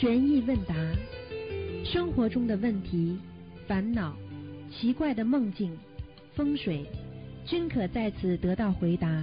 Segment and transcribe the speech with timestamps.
[0.00, 0.74] 悬疑问答，
[1.84, 3.20] 生活中的问题、
[3.68, 4.14] 烦恼、
[4.72, 5.76] 奇怪的梦境、
[6.34, 6.86] 风水，
[7.44, 9.22] 均可在此得到回答。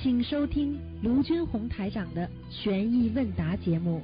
[0.00, 4.00] 请收听卢军红台长的悬疑问答节目。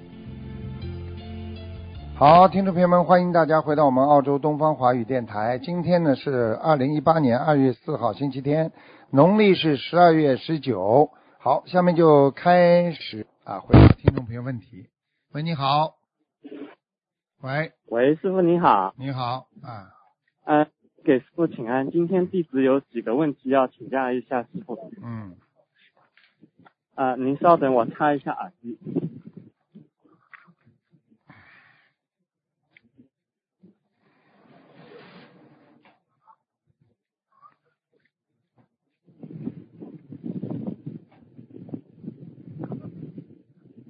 [2.16, 5.60] 好，听众朋友们，欢迎大家回到我们澳洲东方华语电台。
[5.60, 8.72] 今天呢是二零一八年二月四号，星期天，
[9.10, 11.10] 农历是十二月十九。
[11.38, 14.86] 好，下面就开始啊，回答听众朋友问题。
[15.34, 15.94] 喂，你好。
[17.40, 19.88] 喂，喂，师傅你好，你好啊，
[20.44, 20.66] 呃，
[21.02, 21.90] 给师傅请安。
[21.90, 24.92] 今天弟子有几个问题要请教一下师傅。
[25.02, 25.36] 嗯，
[26.94, 28.78] 啊，您稍等，我插一下耳机。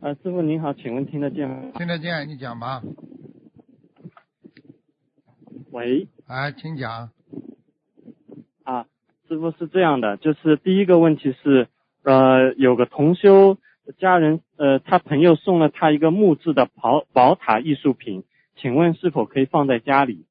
[0.02, 1.70] 呃，师傅您好，请问听得见吗？
[1.76, 2.82] 听得见，你讲吧。
[5.70, 7.10] 喂，哎，请讲。
[8.64, 8.84] 啊，
[9.28, 11.68] 师傅是这样的，就是第一个问题是，
[12.02, 13.58] 呃，有个同修
[14.00, 18.24] 家人，呃，他朋友送了他一个木质的宝宝塔艺术品，
[18.56, 20.26] 请问是否可以放在家里？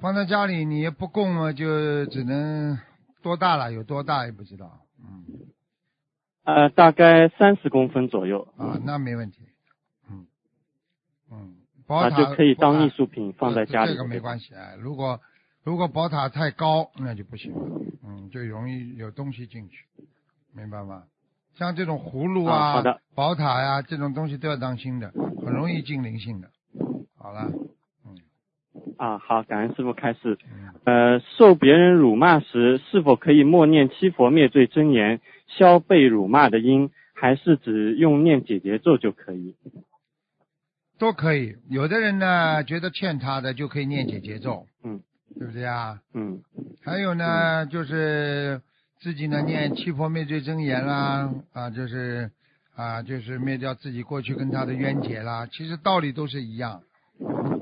[0.00, 2.78] 放在家里你也不供嘛，就只能
[3.20, 3.70] 多大了？
[3.70, 4.80] 有多大也不知道。
[4.98, 5.26] 嗯，
[6.44, 9.38] 呃，大概三十公分左右，啊，那没问题。
[10.10, 10.26] 嗯，
[11.30, 11.54] 嗯，
[11.86, 13.92] 宝啊，塔就可以当艺术品放在家里。
[13.92, 14.74] 这个没关系啊。
[14.80, 15.20] 如果
[15.62, 17.60] 如果宝塔太高，那就不行了。
[18.04, 19.84] 嗯，就容易有东西进去，
[20.54, 21.04] 明白吗？
[21.54, 25.12] 像这种葫芦啊好的宝塔呀、这种东西都要当心的，
[25.44, 26.48] 很容易进灵性的。
[27.18, 27.50] 好了，
[28.96, 30.38] 啊，好，感恩师傅开示。
[30.50, 35.20] 嗯，呃，受别人辱骂时，是否可以默念七佛灭罪真言，
[35.58, 39.54] 消被辱骂的因，还是只用念解结咒就可以？
[40.98, 41.56] 都可以。
[41.68, 45.00] 有的人呢，觉得欠他的就可以念解节奏，嗯，
[45.38, 46.00] 对不对啊？
[46.14, 46.42] 嗯
[46.84, 48.60] 还有呢，就是
[49.00, 52.30] 自己呢念七佛灭罪真言啦，啊，就是
[52.76, 55.46] 啊，就是灭掉自己过去跟他的冤结啦。
[55.46, 56.82] 其实道理都是一样，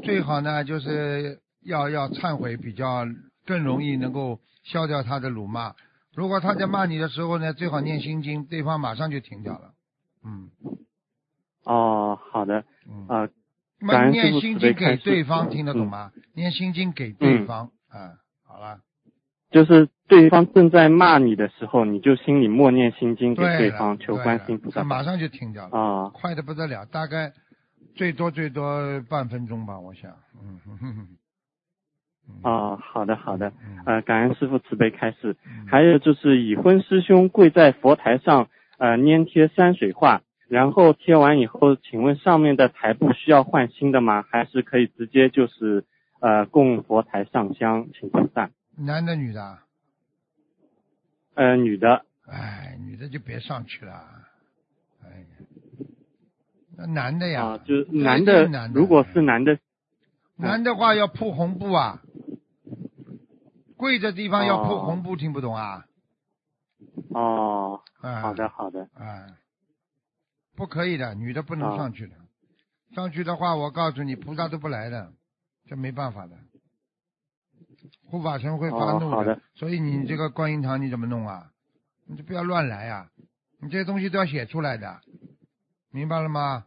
[0.03, 3.07] 最好呢就是要要忏悔，比较
[3.47, 5.75] 更容易能够消掉他的辱骂。
[6.19, 9.71] 如果他在骂你的时候呢，最好念心经，对方马上就停掉了。
[10.25, 10.51] 嗯
[11.65, 13.07] 哦，好的，嗯。
[13.07, 16.11] 啊、念心经给对方听得懂嗯吗？
[16.35, 18.81] 念心经给对嗯方，啊，好了，
[19.53, 26.09] 就是对方正在骂你的时候，你就心里默念心经给对方，求对了观世音菩萨马上就停掉了，啊。
[26.13, 27.33] 快的不得了，大概
[27.95, 30.11] 最多最多半分钟吧，我想，
[30.43, 31.07] 嗯
[32.29, 35.37] 哼哼哼，嗯，啊，好的好的，嗯呃，感恩师傅慈悲开示。
[35.47, 35.67] 嗯。
[35.67, 44.25] 还有就是已婚师兄跪在佛台上，呃，粘贴山水画，然后贴完以后，请问上面的台布需要换新的吗？
[44.29, 45.85] 还是可以直接就是
[46.21, 48.51] 呃供佛台上香请菩萨？
[48.77, 49.65] 男的女的啊？
[51.35, 53.93] 呃，女的，哎，女的就别上去了，
[55.05, 55.27] 哎呀，
[56.77, 58.81] 那男的呀，啊，就是男的就是男，的。
[58.81, 59.59] 如果是男的，
[60.37, 62.03] 男的话要铺红布啊，
[63.79, 65.87] 跪的地方要铺哦红布，听不懂啊？
[67.15, 69.39] 哦，啊，好的好的，啊，
[70.55, 72.15] 不可以的，女的不能啊上去的。
[72.95, 75.13] 上去的话，我告诉你，菩萨都不来的，
[75.67, 76.37] 这没办法的。
[78.11, 81.51] 护法神会发怒的所以你这个观音堂你怎么弄啊？
[82.07, 83.09] 你就不要乱来啊！
[83.61, 85.01] 你这些东西都要写出来的，
[85.91, 86.65] 明白了吗？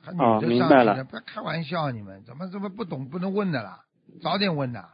[0.00, 3.84] 还女哦的明白了上去的，不要开玩笑，你们怎么怎么不懂不能问的啦？
[4.22, 4.88] 早点问呐。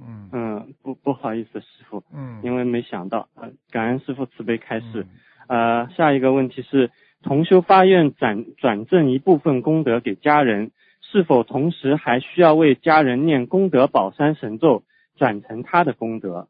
[0.00, 0.28] 嗯。
[0.32, 5.06] 嗯，不不好意思，师傅，嗯，因为没想到，呃，感恩师傅慈悲开示。
[5.08, 5.08] 嗯。
[5.48, 6.90] 呃，下一个问题是，
[7.22, 14.82] 同修发愿转转赠一部分功德给家人，是否同时还需要为家人念功德宝山神咒，
[15.16, 16.48] 转成他的功德？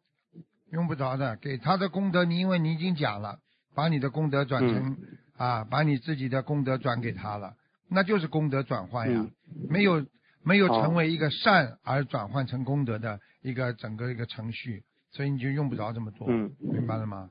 [0.73, 3.39] 用不着的，给他的功德，你因为你已经讲了，
[3.75, 4.97] 把你的功德转成、嗯。
[5.37, 7.55] 啊，把你自己的功德转给他了，
[7.89, 9.31] 那就是功德转换呀，嗯。
[9.71, 10.05] 没有
[10.43, 17.31] 没有哦成为一个善而转换成功德的一个整个一个程序，所以你就用不着这么做，嗯明白了吗？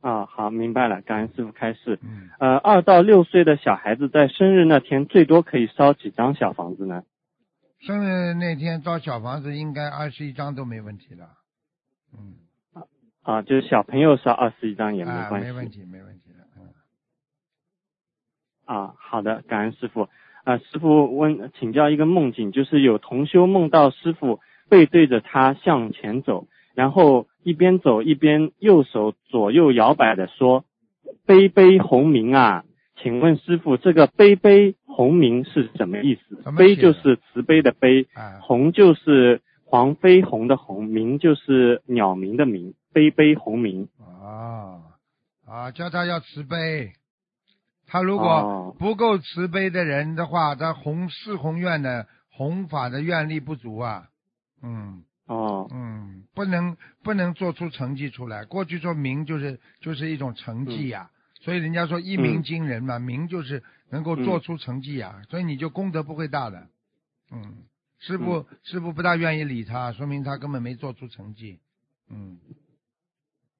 [0.00, 1.98] 啊，好，明白了，感恩师傅开示。
[2.02, 7.02] 嗯，呃，二到六岁的小孩子在生日那天最多可以烧几张小房子呢？
[7.80, 11.30] 生日那天烧小房子应该二十一张都没问题了，
[12.12, 12.34] 嗯，
[13.22, 15.46] 啊，就是小朋友烧二十一张也没啊，关系。
[15.48, 16.72] 没问题，没问题的，嗯，
[18.64, 20.08] 啊，好的，感恩师傅。
[20.44, 30.64] 啊，师傅问请教一个梦境，就是有同修梦到师傅背对着他向前走，然后一边走一边右手左右摇摆的说
[31.26, 32.64] ：“杯杯红明啊，
[33.02, 43.88] 请问师傅，这个悲悲鸿明是什么意思悲就是慈悲的悲，啊，鸿就是黄飞鸿的鸿，鸣就是鸟鸣的鸣，悲悲鸿明。
[44.00, 44.82] 啊
[45.46, 46.92] 啊，叫他要慈悲。
[47.86, 54.08] 他如果哦不够慈悲的人的话，他弘四弘愿的弘法的愿力不足啊。
[54.62, 58.44] 嗯哦嗯，不能不能做出成绩出来。
[58.44, 61.10] 过去说名就是就是一种成绩呀、
[61.40, 66.68] 所以人家说一鸣嗯惊人嘛，名就是能够做出成绩呀、所以你就功德不会大的。
[67.32, 67.64] 嗯，
[67.98, 71.58] 师傅、师傅不大愿意理他，说明他根本没做出成绩。
[72.08, 72.38] 嗯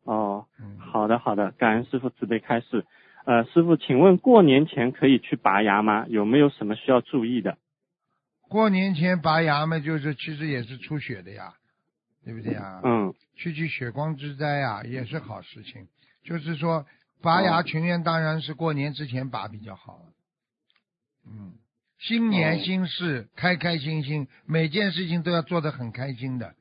[0.05, 2.87] 哦，嗯，好的好的，感恩师傅慈悲开示。
[3.25, 6.07] 呃，师傅，请问过年前可以去拔牙吗？
[6.07, 7.59] 有没有什么需要注意的？
[8.49, 11.55] 过年前拔牙嘛，就是其实也是出血的呀，
[12.25, 12.81] 对不对呀？
[12.85, 15.87] 嗯去去血光之灾呀，也是好事情。
[16.25, 16.87] 就是说，
[17.23, 20.01] 拔牙哦群愿当然是过年之前拔比较好。
[21.29, 21.53] 嗯，
[21.99, 26.55] 新年哦新事，开开心心，每件事情都要做得很开心的，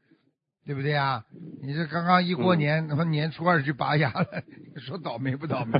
[0.66, 1.24] 对不对呀？
[1.62, 4.44] 你这刚刚一过嗯年，他妈年初二就拔牙了，
[4.78, 5.80] 说倒霉不倒霉？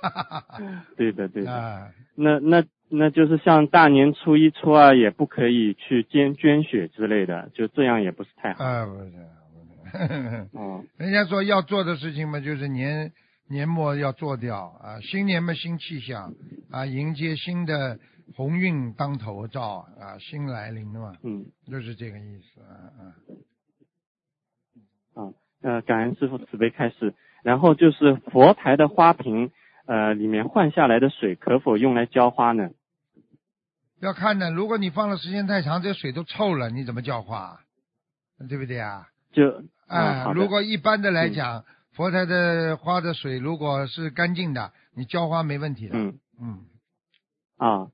[0.00, 1.52] 哈哈哈哈对的对的。
[1.52, 8.64] 啊，那那那就是像大年初一、初二也不可以去捐捐血之类的，就这样也不是太好。
[8.64, 10.48] 啊，不是，不是。
[10.52, 13.12] 哦人家说要做的事情嘛，就是年
[13.48, 16.34] 年末要做掉啊，新年嘛新气象
[16.70, 17.98] 啊，迎接新的
[18.36, 23.02] 鸿运当头照啊，新来临了嘛，嗯就是这个意思啊啊。
[25.14, 25.32] 啊
[25.62, 27.14] 呃，感恩师傅慈悲开示。
[27.42, 29.50] 然后就是佛台的花瓶，
[29.86, 32.70] 呃，里面换下来的水可否用来浇花呢？
[34.00, 37.60] 要看的，如果你放的时间太长，这水都臭了，你怎么浇花？
[38.48, 39.08] 对不对啊？
[39.32, 45.98] 就啊、嗯如果一般的来讲，佛台的花的水如果是干净的，你浇花没问题的。
[45.98, 46.58] 嗯嗯
[47.58, 47.88] 啊，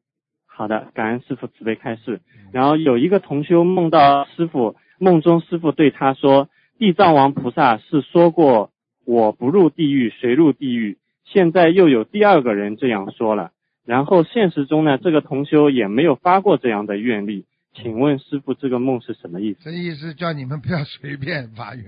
[0.46, 2.20] 好的，感恩师傅慈悲开示。
[2.52, 6.48] 然后有一个同修梦到师傅，梦中师傅对他说，
[6.78, 8.70] 地藏王菩萨是说过
[9.04, 13.50] 我不入地狱谁入地狱，现在又有第二个人这样说了。
[13.86, 19.60] 然后现实中呢，这个同修也没有发过这样的愿力，请问师傅这个梦是什么意思？
[19.64, 21.84] 这意思叫你们不要随便发愿，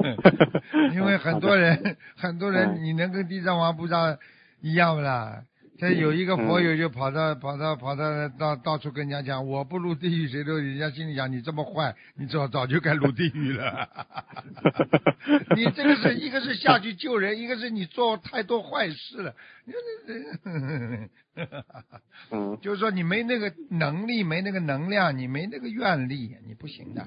[0.94, 4.18] 因为很多人，很多人，嗯你能跟地藏王菩萨
[4.62, 5.42] 一样不啦？
[5.80, 13.88] 这有一个佛友就跑到跑到跑到到到处跟人家讲，我不入地狱谁都，人家心里想你这么坏，你早早就该入地狱了。
[15.56, 19.34] 你这个是一个是下去救人，一个是你做太多坏事了。
[22.30, 27.06] 嗯 就是说你没那个能力，没那个能量，你没那个愿力，你不行的。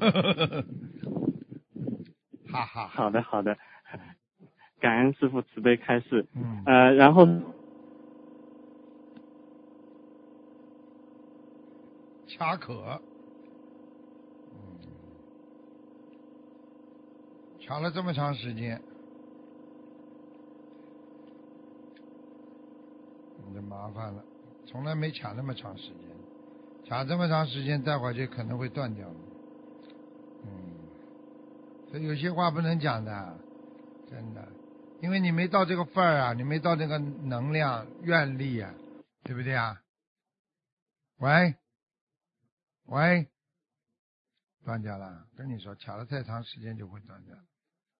[2.50, 3.58] 哈哈哈，好的好的，
[4.80, 6.26] 感恩师傅慈悲开示。
[6.34, 7.26] 嗯，呃，然后
[12.36, 13.02] 卡壳，
[14.52, 14.80] 嗯，
[17.66, 18.82] 卡了这么长时间，
[23.36, 24.24] 你就麻烦了，
[24.66, 26.18] 从来没卡那么长时间，
[26.86, 29.18] 卡这么长时间，待会儿就可能会断掉了。
[30.44, 30.90] 嗯，
[31.90, 33.42] 所以有些话不能讲的，
[34.06, 34.56] 真的，
[34.98, 38.78] 因为你没到这个份儿啊，你没到那个能量、愿力啊，
[39.24, 39.82] 对不对啊？
[41.16, 41.56] 喂，
[42.90, 43.26] 喂，
[44.64, 47.36] 断掉了，跟你说，卡了太长时间就会断掉。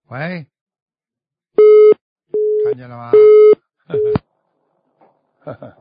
[0.08, 0.46] 喂，
[2.64, 3.12] 看见了吗？
[3.86, 3.98] 呵
[5.44, 5.76] 呵，呵呵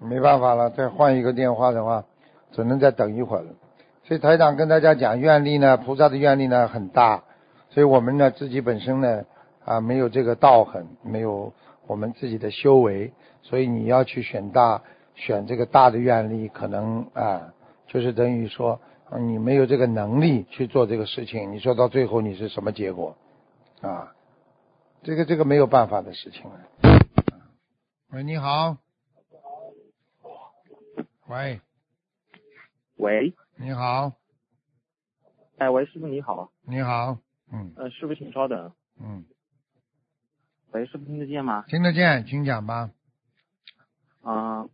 [0.00, 2.04] 没办法了，再换一个电话的话，
[2.50, 3.54] 只能再等一会儿了。
[4.02, 7.22] 所以台长跟大家讲，愿力呢，菩萨的愿力呢很大，
[7.70, 9.24] 所以我们呢自己本身呢
[9.64, 11.52] 啊没有这个道行，没有
[11.86, 13.12] 我们自己的修为，
[13.42, 14.82] 所以你要去选大，
[15.16, 17.52] 选这个大的愿力，可能啊
[17.88, 18.80] 就是等于说
[19.10, 23.16] 啊你没有这个能力去做这个事情，你说到最后你是什么结果
[23.80, 24.14] 啊？
[25.02, 26.60] 这个这个没有办法的事情了。
[28.10, 28.76] 喂，你好。
[31.28, 31.60] 喂，
[32.98, 34.12] 喂，你好，
[35.58, 37.18] 哎，喂，师傅你好，你好，
[37.52, 39.24] 嗯呃，师傅请稍等，嗯，
[40.70, 41.64] 喂，师傅听得见吗？
[41.66, 42.90] 听得见，请讲吧。
[44.22, 44.70] 啊、呃，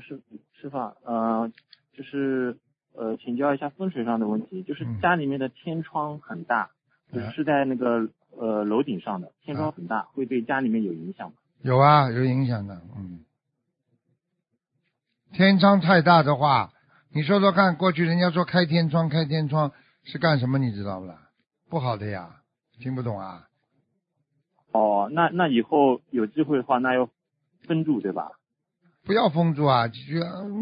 [0.00, 0.20] 师
[0.60, 1.52] 师傅啊，呃，
[1.92, 2.56] 就是
[2.94, 6.70] 呃，请教一下风水上的问题，就是嗯家里面的天窗很大，
[7.12, 11.34] 就是嗯是在那个呃楼顶上的，天窗很大，会对家里面有影响吗？
[11.62, 13.20] 有啊，有影响的，嗯。
[15.32, 16.72] 天窗太大的话，
[17.12, 19.72] 你说说看，过去人家说开天窗，开天窗
[20.04, 20.58] 是干什么？
[20.58, 21.30] 你知道不啦？
[21.68, 22.36] 不好的呀，
[22.78, 23.48] 听不懂啊？
[24.72, 27.10] 哦，那那以后有机会的话，那要
[27.66, 28.35] 分住对吧？
[29.06, 29.94] 不要封住啊，就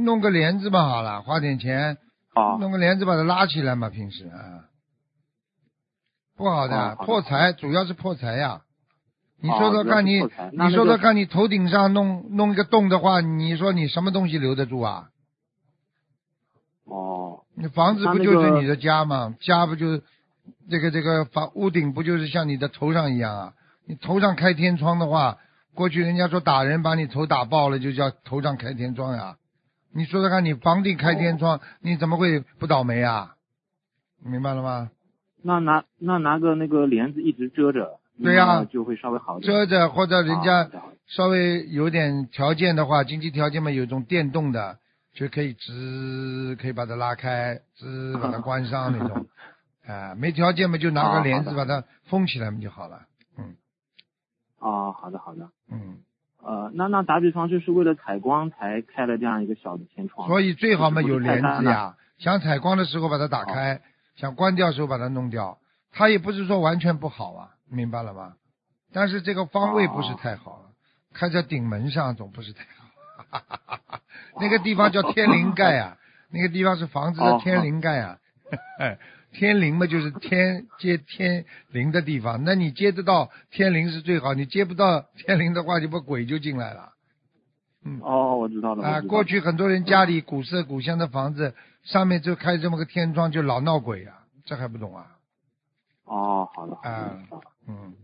[0.05, 1.97] 弄个帘子嘛，好了，花点钱
[2.35, 4.69] 啊弄个帘子把它拉起来嘛，平时啊，
[6.37, 8.61] 不好的，破财主要是破财呀。
[9.41, 15.09] 你啊说说看你，你说说看你头顶上弄弄一个洞的话，你说你什么东西留得住啊？
[16.85, 19.35] 哦你房子不就是你的家吗？
[19.41, 20.03] 家不就是
[20.69, 23.53] 这个这个房屋顶不就是像你的头上一样啊？
[23.87, 25.39] 你头上开天窗的话，
[25.75, 29.37] 过去人家说打人把你头打爆了，就叫头上开天窗呀。
[29.93, 33.35] 你说说看，你房顶开天哦窗，你怎么会不倒霉啊？
[34.25, 34.91] 明白了吗？
[35.43, 39.53] 那拿那拿个那个帘子一直遮着，对呀那就会稍微好一点。
[39.53, 40.71] 遮着或者人家
[41.07, 44.79] 稍微有点条件的话，经济条件嘛，有一种电动的，
[45.15, 49.27] 就可以直可以把它拉开，直把它关上那种。
[49.87, 53.03] 啊、没条件嘛，就拿个啊帘子把它封起来嘛就好了。
[54.65, 55.51] 嗯啊，好的好的。
[55.71, 55.99] 嗯，
[56.43, 60.27] 呃，那那打比方就是为了采光才开了这样一个小的天窗。
[60.27, 63.83] 所以最好嘛有帘子呀，想采光的时候把它打开，
[64.17, 65.59] 想关掉的时候把它弄掉。
[65.93, 68.35] 它也不是说完全不好啊，明白了吗？
[68.93, 70.71] 但是这个方位不是太好，
[71.13, 72.89] 开在顶门上总不是太好。
[73.31, 74.01] 哈哈哈
[74.41, 75.97] 那个地方叫天灵盖啊，
[76.31, 78.19] 那个地方是房子的天灵盖啊。
[79.35, 82.43] 天灵嘛，就是天接天灵的地方。
[82.45, 86.93] 那你接得到天灵是最好，你接不到天灵的话，就把鬼就进来了。
[87.85, 88.83] 嗯哦，我知道了。
[88.83, 95.19] 啊，过去很多人家里古色古香的房子，上面就开这么个天窗，就老闹鬼啊，这还不懂啊？
[96.05, 97.19] 哦，好的好的
[97.67, 97.95] 嗯，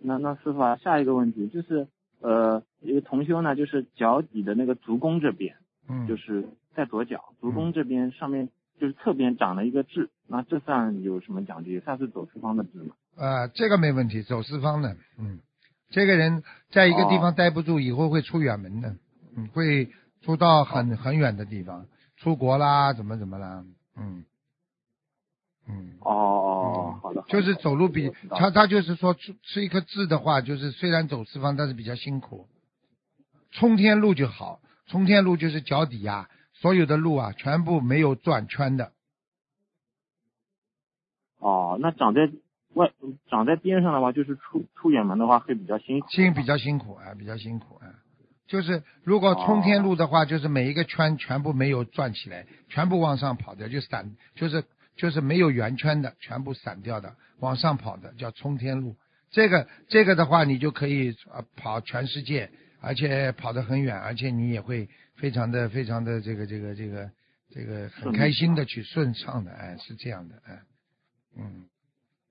[0.00, 1.88] 那那师傅啊，下一个问题就是，
[2.20, 5.56] 呃，一个同修呢，就是脚底的那个足弓这边，
[5.88, 8.48] 嗯，就是在左脚足弓这边上面
[8.82, 11.70] 就是侧边长了一个痣，那这算有什么讲究？
[11.70, 12.96] 也算是走四方的痣吗？
[13.16, 15.38] 啊，这个没问题，走四方的，嗯，
[15.90, 18.96] 这个人在一个地方待不住，以后会出远门的，
[19.36, 19.88] 嗯，会
[20.22, 21.86] 出到很很远的地方，
[22.16, 23.64] 出国啦，怎么怎么啦，
[23.96, 24.24] 嗯，
[25.68, 25.92] 嗯。
[26.00, 32.48] 哦哦哦嗯，好的，就是走路比他他就是说吃吃一颗痣的话，就是虽然走四方，但是比较辛苦。
[33.52, 34.58] 冲天路就好，
[34.88, 36.28] 冲天路就是脚底呀、
[36.62, 38.92] 所有的路啊，全部没有转圈的。
[41.38, 42.30] 哦，那长在
[42.74, 42.92] 外
[43.28, 46.08] 长在边上的话，就是出出远门的话会比较辛苦。
[46.08, 47.90] 辛比较辛苦啊，比较辛苦啊。
[48.46, 54.64] 就是如果冲天路的话，就是每一个圈全部没有转起来，全部往上跑的，就散，就是
[54.96, 58.94] 就是没有圆圈的，全部散掉的，往上跑的叫冲天路。
[59.32, 67.10] 这个这个的话，你就可以呃跑全世界，而且跑得很远，而且你也会非常的非常的这个这个这个
[67.50, 70.58] 这个很开心的去顺畅的，哎，是这样的，哎，
[71.38, 71.64] 嗯，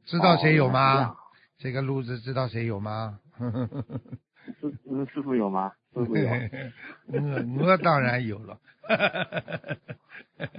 [0.05, 1.15] 知道谁有哦吗？
[1.57, 3.19] 这个路子知道谁有吗？
[4.59, 5.71] 师嗯师傅有吗？
[5.93, 6.27] 师傅有。
[7.07, 8.59] 我我当然有了，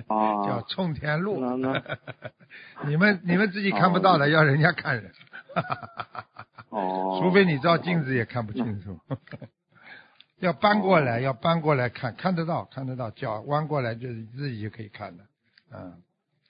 [0.06, 1.44] 哦叫冲天路。
[2.86, 5.12] 你们你们自己看不到的，要人家看人。
[6.70, 7.18] 哦。
[7.20, 8.98] 除非你照镜子也看不清楚。
[10.42, 15.22] 要搬过来，要搬过来看，看得到，看得到，脚弯过来就是自己就可以看的。
[15.72, 16.02] 嗯，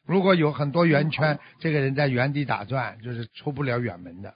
[0.07, 4.31] 如果有很多圆圈，这个人在原地打转，就是出不了远门的。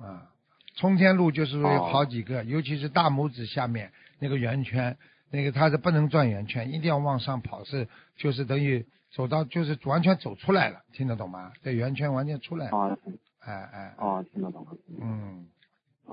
[0.00, 0.26] 啊，
[0.74, 4.96] 冲天路就是说有好几个，尤其是大拇指下面那个圆圈，
[5.30, 7.86] 那个它是不能转圆圈，一定要往上跑，是
[8.16, 11.52] 就是等于走到就是完全走出来了，听得懂吗？
[11.62, 12.98] 这圆圈完全出来了，哦
[13.38, 14.72] 哎哎，哦，听得懂了。
[15.00, 15.46] 嗯。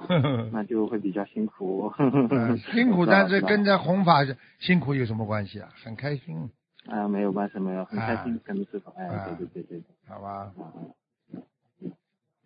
[0.52, 1.92] 那就会比较辛苦。
[1.98, 4.20] 嗯 辛苦，但是跟着弘法
[4.60, 5.70] 辛苦有什么关系啊？
[5.84, 6.50] 很开心，
[6.88, 8.92] 啊，没有关系，没有，很开啊心跟着师傅。
[8.98, 9.84] 哎，啊对对对对对。
[10.08, 10.52] 好吧？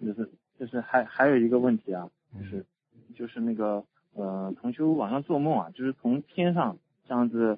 [0.01, 0.29] 就是
[0.59, 2.65] 就是还还有一个问题啊，嗯就是
[3.15, 3.83] 就是那个
[4.15, 7.57] 呃，同修晚上做梦啊，就是从天上这样子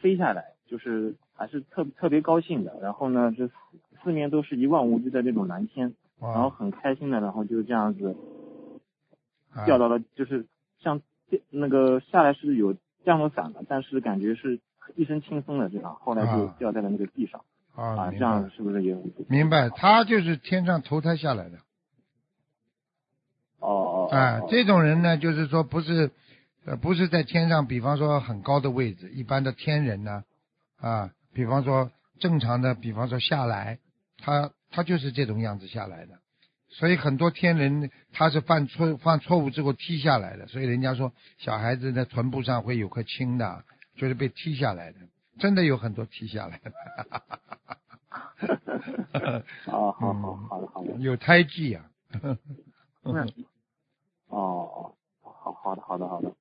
[0.00, 2.78] 飞下来，就是还是特特别高兴的。
[2.80, 3.54] 然后呢，这四
[4.04, 8.16] 四面都是一望无际的那种蓝天，然后，很开心的，然后就这样子
[9.54, 10.46] 啊掉到了，就是
[10.80, 11.00] 像
[11.50, 14.60] 那个下来是有降落伞的，但是感觉是
[14.96, 17.44] 一身轻松的这样，后来就啊掉在了那个地上
[17.74, 19.02] 啊，啊，这样是不是也有？
[19.28, 21.58] 明白，他就是天上投胎下来的。
[23.60, 26.10] 哦哦哦啊哦，这种人呢，就是说不是，
[26.64, 30.24] 呃，不是在天上，比方说很高的位置，一般的天人呢，
[30.80, 33.78] 啊，比方说正常的，比方说下来，
[34.18, 36.18] 他他就是这种样子下来的。
[36.72, 43.64] 所以很多天人他是犯错犯错误之后踢下来的，所以人家说小孩子的臀部上会有颗青的，
[43.96, 44.98] 就是被踢下来的，
[45.38, 46.72] 真的有很多踢下来的。
[49.66, 50.94] 哦，好好好的好的。
[50.98, 51.84] 有胎记呀、
[53.02, 53.26] 那
[54.28, 56.32] 哦，好好的好的好的。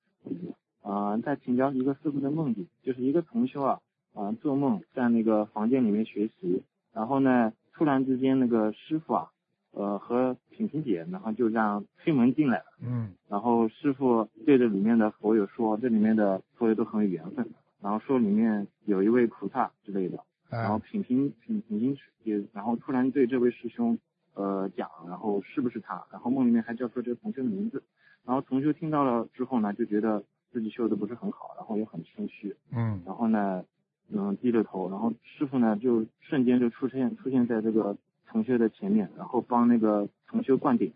[0.81, 3.79] 啊、再请教一个师傅的梦境，就是一个同修啊，
[4.13, 9.30] 啊、做梦在那个房间里面学习，然后呢，突然之间那个师傅啊，
[9.71, 13.13] 呃和品品姐，然后就这样推门进来了，嗯。
[13.29, 17.47] 然后师傅对着里面的佛友说，这里面的佛友都很有缘分，
[17.81, 23.97] 然后说里面有一位菩萨之类的，然后啊品品品品品也，然后突然对这位师兄
[24.33, 27.81] 呃讲，然后是不是他，然后梦里面还叫出这个同学的名字，
[28.25, 33.01] 然后同修听到了之后呢，就觉得自己修的不是很好，然后也很谦虚，嗯。
[33.05, 33.63] 然后呢，
[34.11, 37.95] 嗯低着头，然后师傅呢就瞬间就出现出现在这个
[38.31, 40.91] 同学的前面，然后帮那个同学灌顶，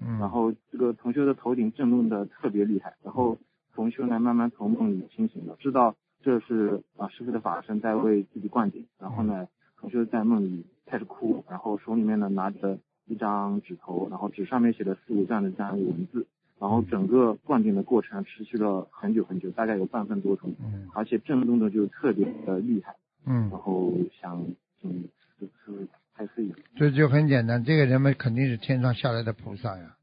[0.00, 3.38] 嗯，然后这个同学的头顶震动的特别厉害，然后
[3.74, 9.46] 同学呢慢慢从梦里清醒了，知道这是啊师傅的法身在为自己灌顶，然后呢
[9.78, 16.26] 同学在梦里开始哭，然后手里面呢拿着一张纸头，然后纸上面写的四五段的这样一个文字，
[16.58, 20.88] 然后整个灌顶的过程持续了很久很久，大概有半分多钟，嗯。
[20.94, 23.48] 而且震动的就特别的厉害，嗯。
[23.50, 24.44] 然，后想
[24.80, 25.86] 请就是
[26.20, 26.56] 开示一下。
[26.76, 29.96] 这就很简单，这个人们肯定是天上下来的菩萨呀。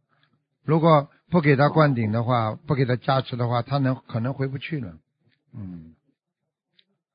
[0.66, 4.94] 如果不给他灌顶的话，不给他加持的话，他能可能回不去了。
[5.54, 5.94] 嗯，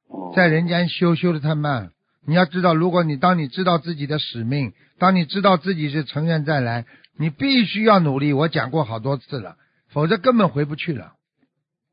[0.06, 1.90] 哦，在人间修修的太慢。
[2.24, 6.86] 你要知道，如果你当你知道自己的使命，当你知道自己是成愿再来，
[7.18, 8.32] 你必须要努力。
[8.32, 9.56] 我讲过好多次了，
[9.88, 11.14] 否则根本回不去了。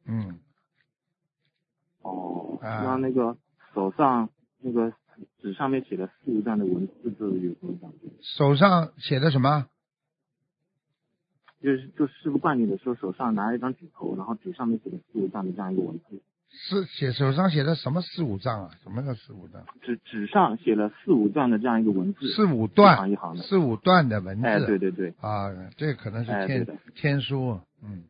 [0.06, 0.40] 嗯，
[2.04, 3.36] 哦，啊那那个
[3.74, 4.30] 手上
[4.62, 4.94] 那个
[5.42, 8.08] 纸上面写的四五段的文字字有什么感觉？
[8.22, 9.68] 手上写的什么？
[11.62, 16.22] 就是就师傅灌顶的时候，手上拿了一张纸头，然后纸上面写的四五段的这样一个文字，
[16.52, 18.72] 是写手上写的什么四五丈啊？
[18.82, 19.66] 什么叫四五丈？
[19.82, 23.44] 纸纸上写了四五段的这样一个文字，四五一行段一行的。
[23.44, 24.48] 四五段的文字。
[24.48, 28.06] 哎，对对对，啊，这可能是天、哎天书，嗯，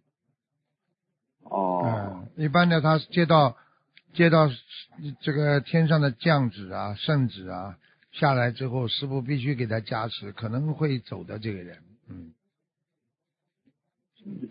[1.44, 3.58] 哦，嗯，一般的他接到
[4.14, 4.50] 接到
[5.22, 7.78] 这个天上的降旨啊、圣旨啊
[8.12, 11.78] 下来之后，师傅必须给他加持，可能会走的这个人，
[12.10, 12.34] 嗯，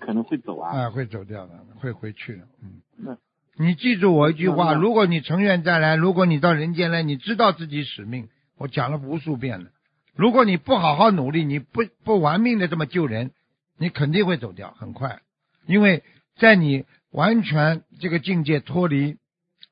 [0.01, 0.77] 可能会走啊。
[0.77, 2.81] 啊，会走掉的，会回去的，嗯。
[2.97, 3.19] 那
[3.57, 9.71] 你记住我一句话：如果你成愿再来，如果你到人间来，你知道自己使命，我讲了无数遍了。
[10.15, 13.33] 如果你不好好努力，你不不玩命的这么救人，
[13.77, 15.21] 你肯定会走掉，很快。
[15.67, 16.05] 因为
[16.37, 19.17] 在你完全这个境界脱离，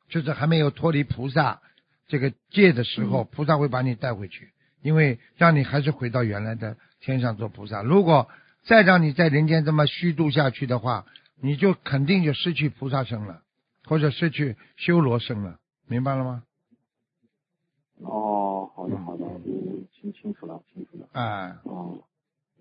[0.09, 1.61] 就是还没有脱离菩萨
[2.09, 4.51] 这个界的时候，菩萨会把你带回去，
[4.83, 7.83] 因为让你还是回到原来的天上做菩萨。
[7.83, 8.29] 如果
[8.64, 11.07] 再让你在人间这么虚度下去的话，
[11.40, 13.42] 你就肯定就失去菩萨身了。
[13.88, 16.42] 或者失去修罗身了，明白了吗？
[18.01, 21.09] 哦，好的好的，听清清楚了清楚了。
[21.12, 22.03] 哎，哦，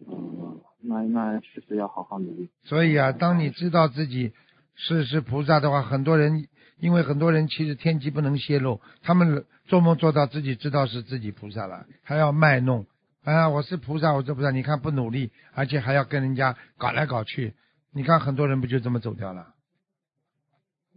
[0.08, 2.50] 嗯，那那确实要好好努力。
[2.66, 4.34] 所以啊，当你知道自己
[4.76, 6.48] 是是菩萨的话，很多人
[6.80, 12.86] 因为很多人其实天机不能泄露，他们做梦做到自己知道是自己菩萨了，还要卖弄，
[13.24, 17.54] 啊，我是菩萨，我是菩萨，你看不努力，而且还要跟人家搞来搞去，
[17.94, 19.48] 你看很多人不就这么走掉了？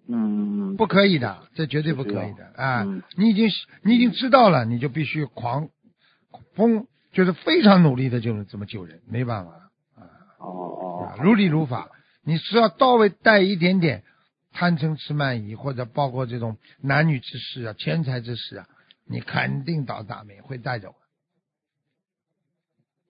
[0.09, 2.83] 嗯，不可以的，这绝对不可以的啊！
[2.83, 3.49] 嗯你已经
[3.83, 5.69] 你已经知道了，你就必须狂
[6.55, 9.53] 疯，就是非常努力的就能这么救人，没办法
[9.97, 10.03] 啊
[10.39, 11.91] 哦哦啊，，如理如法。
[12.25, 14.03] 你只要稍微带一点点
[14.59, 18.69] 贪嗔痴慢疑，或者包括这种男女之事啊、钱财之事啊，
[19.07, 20.97] 你肯定倒大霉，会带走。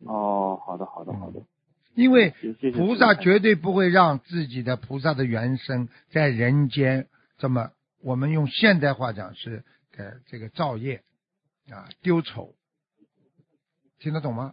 [0.00, 1.40] 哦，好的好的好的。
[1.94, 2.34] 因为
[2.74, 7.08] 菩萨绝对不会让自己的菩萨的原生在人间
[7.38, 7.70] 这么，
[8.02, 9.64] 我们用现代话讲是
[9.96, 11.02] 呃这个造业
[11.70, 12.54] 啊丢丑，
[14.00, 14.52] 听得懂吗？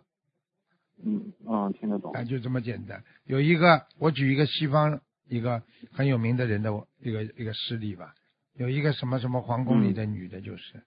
[1.04, 2.14] 嗯嗯，听得懂。
[2.14, 3.04] 啊，就这么简单。
[3.26, 8.14] 有一个，我举一个西方一个很有名的人的一个一个事例吧，
[8.54, 10.84] 有一个什么什么皇宫里的女的，就是，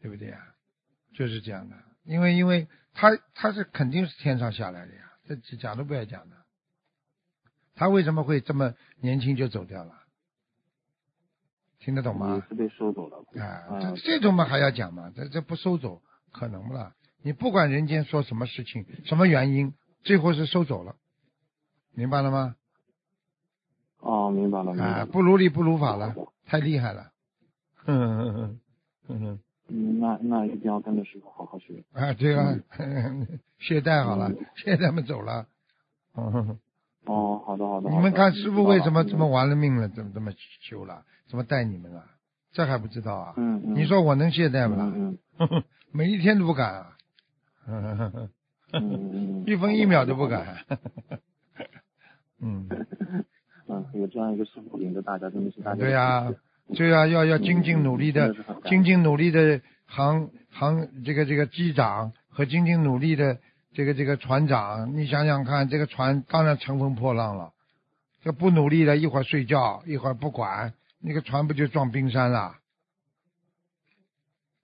[0.00, 0.38] 对不对呀？
[1.14, 6.36] 就是这样的，因为因为她她是肯定是天上下来的呀，这这讲都不要讲的。
[7.74, 9.94] 她为什么会这么年轻就走掉了？
[11.78, 12.44] 听得懂吗？
[12.48, 13.18] 是被收走了。
[13.40, 15.12] 啊，嗯这这种嘛还要讲嘛？
[15.14, 16.94] 这这不收走可能不啦？
[17.22, 20.96] 你不管人间说什么事情，什么原因，最后是收走了，
[21.94, 22.56] 明白了吗？
[24.00, 26.14] 哦，明白了明白啊，不如理不如法了，
[26.46, 27.10] 太厉害了。
[27.86, 28.60] 嗯嗯嗯
[29.08, 29.38] 嗯嗯
[29.70, 31.84] 嗯，那那一定要跟着师傅好好学。
[31.92, 32.54] 啊，对啊，
[33.58, 35.46] 懈怠好了， 懈怠们走了。
[36.16, 36.58] 嗯，
[37.06, 37.90] 哦，好的好的。
[37.90, 39.48] 你们看师傅为什么这么晚？
[39.48, 42.04] 玩了命了，怎么这么修了，怎么带你们啊？
[42.52, 43.34] 这还不知道啊？
[43.36, 43.74] 嗯嗯。
[43.74, 44.90] 你说我能懈怠不啦？
[44.94, 46.96] 嗯嗯 每一天都不敢啊，
[47.66, 48.30] 嗯
[48.72, 50.58] 嗯一分一秒都不敢。
[52.40, 52.68] 嗯，
[53.68, 56.32] 嗯，有这样一个师傅领着大家，真的是大家对呀、
[56.74, 63.38] 对呀、要要精进努力的精进努力的航航这个这个机长和精进努力的
[63.74, 67.52] 这个这个船长，你想想看，这个船当然乘风破浪了。
[68.22, 72.56] 这不努力的，一会儿睡觉，一会儿不管，那个船不就撞冰山了？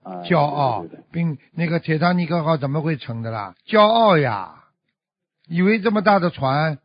[0.03, 3.55] 啊骄傲冰那个铁达尼克号怎么会沉的啦？
[3.67, 4.65] 骄傲呀，
[5.47, 6.79] 以为这么大的船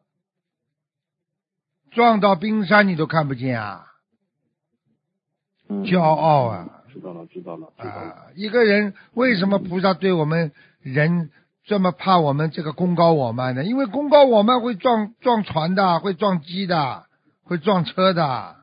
[1.91, 3.85] 撞到冰山你都看不见啊！
[5.67, 6.83] 嗯骄傲啊！
[6.91, 8.01] 知道了，知道了，知道了。
[8.11, 11.29] 啊，一个人为什么菩萨对我们人
[11.63, 13.63] 这么怕我们这个功高我慢呢？
[13.63, 17.05] 因为功高我慢会撞撞船的，会撞机的，
[17.43, 18.55] 会撞车的，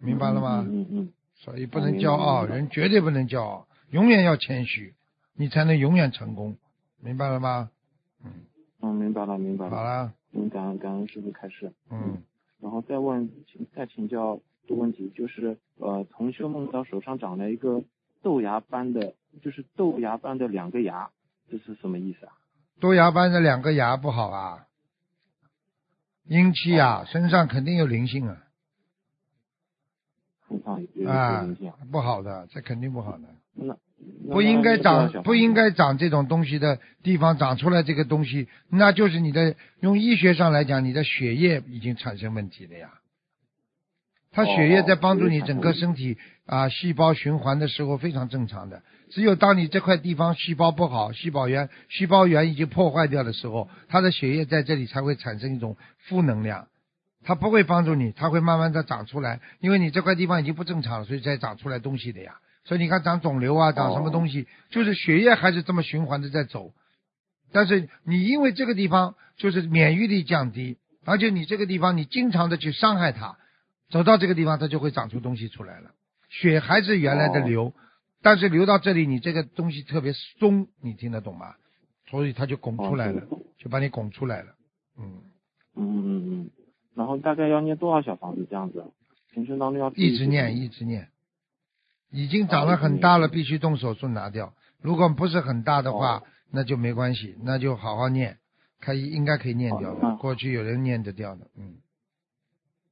[0.00, 0.62] 明白了吗？
[0.68, 4.94] 嗯嗯嗯所以不能骄傲，人绝对不能骄傲，永远要谦虚，
[5.34, 6.56] 你才能永远成功，
[7.00, 7.70] 明白了吗？
[8.24, 8.32] 嗯，
[8.82, 9.70] 嗯，明白了，明白了。
[9.70, 11.72] 好了，嗯，感恩感恩师傅开始。
[11.90, 12.22] 嗯，
[12.60, 17.82] 然后再问，请再请教的问题就是，呃，同修梦到手上长了一个
[18.22, 21.10] 豆芽般的，就是豆芽般的两个牙，
[21.50, 22.32] 这是什么意思啊？
[22.80, 24.66] 豆芽般的两个牙不好啊，
[26.24, 28.42] 阴气啊，身上肯定有灵性啊，
[30.48, 33.24] 身上有灵性啊。，不好的，这肯定不好的。
[33.54, 33.78] 那那
[34.30, 42.90] 不应该长，不应该长这种东西的地方长出来这个东西，那就是你的用医学上来讲，你的血液已经产生问题了呀。
[44.32, 48.82] 它血液在帮助你整个身体啊细胞循环的时候非常正常的。
[49.10, 56.68] 只有当你这块地方细胞不好，细胞源细胞源已经破坏掉的时候，它的血液在这里才会产生一种负能量。
[57.24, 62.36] 它不会帮助你，它会慢慢的长出来，因为你这块地方已经不正常了，所以才长出来东西的呀。
[62.66, 66.72] 所以你看长肿瘤啊，长什么东西，就是血液还是这么循环的在走。
[67.52, 73.38] 但是你因为这个地方就是免疫力降低，而且你这个地方你经常的去伤害它，
[73.88, 75.92] 走到这个地方它就会长出东西出来了。
[76.28, 77.72] 血还是原来的流，
[78.20, 81.54] 但是流到这里你这个东西特别松，你听得懂吗？
[82.08, 83.22] 所以它就拱出来了，
[83.58, 84.54] 就把你拱出来了。
[84.98, 85.22] 嗯，
[85.76, 86.50] 嗯嗯嗯，
[86.94, 88.84] 然后大概要念多少小房子这样子？
[89.32, 91.08] 平时当中要一直念，一直念，
[92.16, 94.54] 已经长得很大了，必须动手术拿掉。
[94.80, 98.38] 如果不是很大的话，那就没关系，那就好好念，
[98.80, 100.16] 可以应该可以念掉的。
[100.16, 101.76] 过去有人念得掉的，嗯。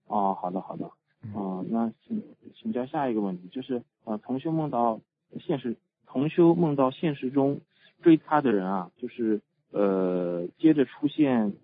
[0.07, 0.91] 哦，好的好的。
[1.23, 2.23] 嗯哦、那请
[2.55, 5.01] 请教下一个问题，就是呃，同修梦到
[5.41, 7.63] 现实，同修梦到现实中
[8.03, 11.55] 追他的人啊，就是呃，接着出现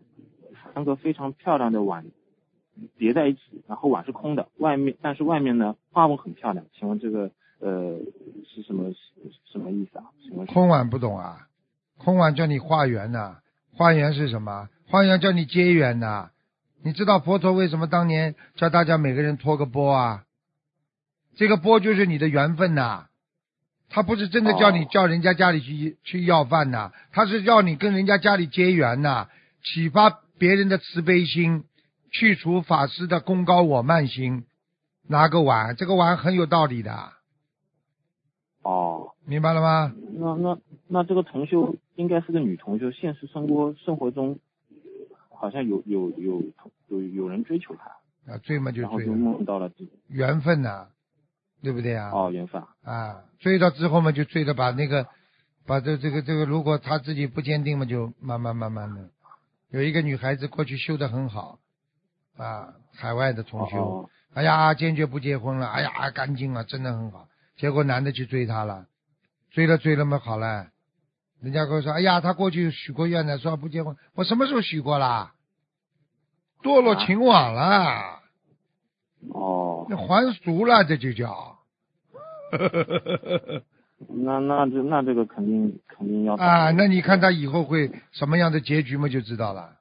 [0.73, 2.07] 三个非常漂亮的碗
[2.96, 7.99] 叠在一起，然后碗是空的，外面但是外面呢花纹很漂亮，请问这个呃
[8.46, 8.90] 是什么
[9.53, 10.05] 什么意思啊？
[10.27, 11.46] 什么空碗不懂啊？
[11.99, 13.38] 空碗叫你化缘呐、
[13.75, 14.68] 化缘是什么？
[14.88, 16.31] 化缘叫你结缘呐、
[16.83, 20.25] 你知道佛陀为什么当年叫大家每个人托个钵啊？
[21.37, 23.07] 这个钵就是你的缘分呐、
[23.88, 29.29] 他不是真的叫你哦叫人家家里去去要饭呐、他是要你跟人家家里结缘呐、
[29.62, 31.64] 启发别人的慈悲心，
[32.11, 34.44] 去除法师的功高我慢心。
[35.09, 37.12] 拿个碗，这个碗很有道理的，
[38.62, 39.94] 哦，明白了吗？
[40.12, 44.38] 那那那这个同修应该是个女同修，现实生活生活中
[45.31, 46.42] 好像有有有
[46.88, 50.88] 有有人追求她，啊，追嘛就然后就追到了这缘分呐、
[51.62, 52.11] 对不对啊？
[52.12, 55.07] 哦缘分啊，啊，追到之后嘛，就追着把那个，
[55.66, 59.09] 把这这个这个，如果他自己不坚定嘛，就慢慢慢慢的。
[59.70, 61.59] 有一个女孩子过去修的很好，
[62.37, 67.27] 啊，海外的同修，哦哎呀，坚决不结婚了，哎呀，干净啊，真的很好。
[67.61, 68.87] 结果男的去追她了，
[69.51, 70.68] 追了追了嘛，好了，
[71.42, 75.35] 人家跟我说，哎呀，他过去许过愿的，说不结婚，我什么时候许过啦？
[76.62, 78.20] 堕落情网了，
[79.29, 81.59] 哦，那还俗了，这就叫。
[84.09, 89.77] 那那这那这个肯定肯定要啊，那你看他以后会什么样的结局嘛，就知道了。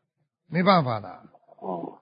[0.47, 1.21] 没办法的，
[1.61, 1.99] 哦。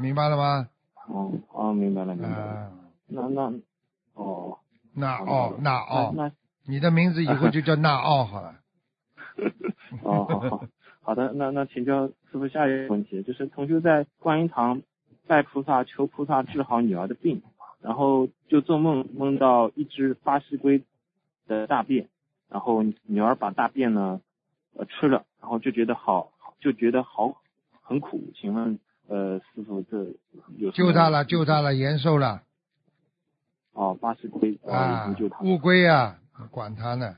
[0.00, 0.68] 明白了吗？
[1.06, 2.70] 哦哦明白了明白了，啊，
[3.06, 3.52] 那那
[4.14, 4.58] 哦
[4.94, 6.32] 那好的奥那那奥，那
[6.66, 8.54] 你的名字以后就叫那奥好了。
[10.02, 10.64] 哦，好好
[11.02, 14.82] 好的，那那请教师傅下一个问题，就是同修在观音堂
[15.26, 17.42] 拜菩萨，求菩萨治好女儿的病，
[17.80, 20.82] 然后就做梦梦到一只巴西龟
[21.46, 22.08] 的大便，
[22.48, 24.20] 然后女儿把大便呢
[24.76, 27.42] 呃吃了，然后就觉得好，就觉得好
[27.82, 28.78] 很苦，请问
[29.08, 30.06] 呃师傅这
[30.58, 32.42] 有救他了，救他了，延寿了
[33.72, 36.18] 哦，巴西龟啊乌龟啊，
[36.50, 37.16] 管它呢。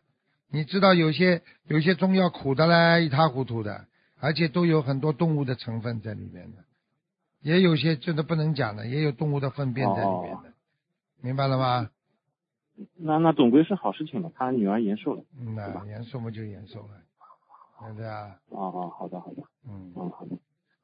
[0.51, 3.87] 你知道有些有些中药苦的嘞，一塌糊涂的，
[4.21, 6.59] 而且都有很多动物的成分在里面的，
[7.41, 10.53] 也有些真的不能讲的，也有动物的粪便在里面的，
[11.21, 11.91] 明白了吗？
[12.97, 15.25] 那那总归是好事情嘛，他女儿延寿了。
[15.39, 16.89] 嗯呐对吧，延寿嘛就延寿了，
[17.81, 18.37] 对不对啊？
[18.51, 20.37] 哦哦，好的好的，嗯，嗯好的。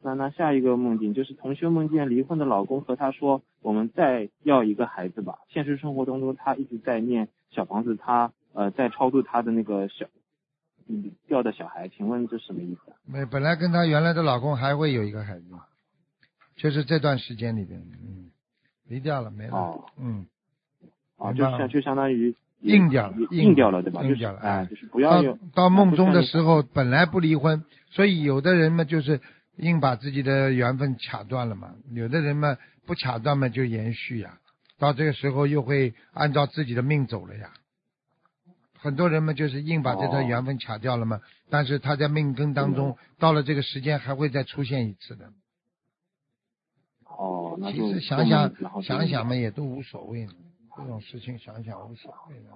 [0.02, 5.38] 那那下一个梦境就是同学梦见离婚的老公和她说，我们再要一个孩子吧。
[5.48, 10.06] 现实生活当中，她一直在念小房子，她呃在超度她的那个小
[10.88, 12.96] 嗯掉的小孩，请问这什么意思啊？
[13.06, 15.44] 没，本来跟她原来的老公还会有一个孩子，
[16.56, 18.30] 就是这段时间里边，嗯，
[18.88, 20.26] 离掉了，没了，哦嗯。
[21.18, 24.02] 啊，就像就相当于硬掉了硬硬掉了，对吧？
[24.02, 29.20] 硬掉了就是哎，哎就是不要到到梦中的时候，本来不离婚，所以有的人嘛就是
[29.60, 34.38] 硬把自己的缘分卡断了嘛，有的人嘛不卡断嘛就延续呀，
[34.78, 37.52] 到这个时候又会按照自己的命走了呀。
[38.78, 41.20] 很多人嘛就是硬把这段哦缘分卡掉了嘛，
[41.50, 45.30] 但是他在命根当中到了这个时间还会再出现一次的。
[47.04, 48.50] 哦，那其就实想想
[48.82, 50.32] 想想嘛也都无所谓的，
[50.78, 52.50] 这种事情想想无所谓的。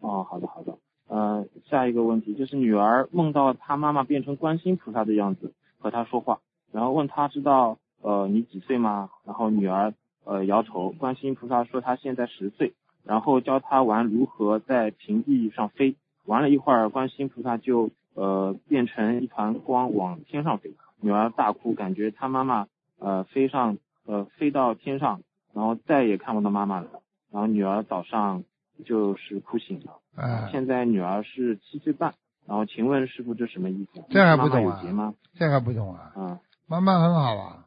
[0.00, 0.73] 哦，好的好的。
[1.14, 6.40] 呃，下一个问题就是女儿梦到她妈妈变成观世音菩萨的样子和她说话，
[6.72, 9.10] 然后问她知道呃你几岁吗？
[9.24, 12.74] 然后女儿呃摇头，观世音菩萨说她现在十岁，
[13.04, 15.94] 然后教她玩如何在平地上飞。
[16.26, 22.66] 玩了一会儿，观世音菩萨就呃变成一团光往天上飞，女儿大哭，感觉她妈妈
[22.98, 25.20] 呃飞上呃飞到天上，
[25.52, 26.88] 然后再也看不到妈妈了。
[27.30, 28.42] 然后女儿早上
[28.84, 30.00] 就是哭醒了。
[30.16, 32.14] 哎，现在女儿是七岁半，
[32.46, 34.02] 然后请问师傅这什么意思？
[34.10, 35.14] 这还不懂啊妈妈有劫吗？
[35.38, 36.12] 这还不懂啊？
[36.16, 37.64] 嗯，妈妈很好啊，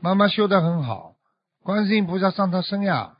[0.00, 1.14] 妈妈修得很好，
[1.62, 3.18] 观世音菩萨上她身呀，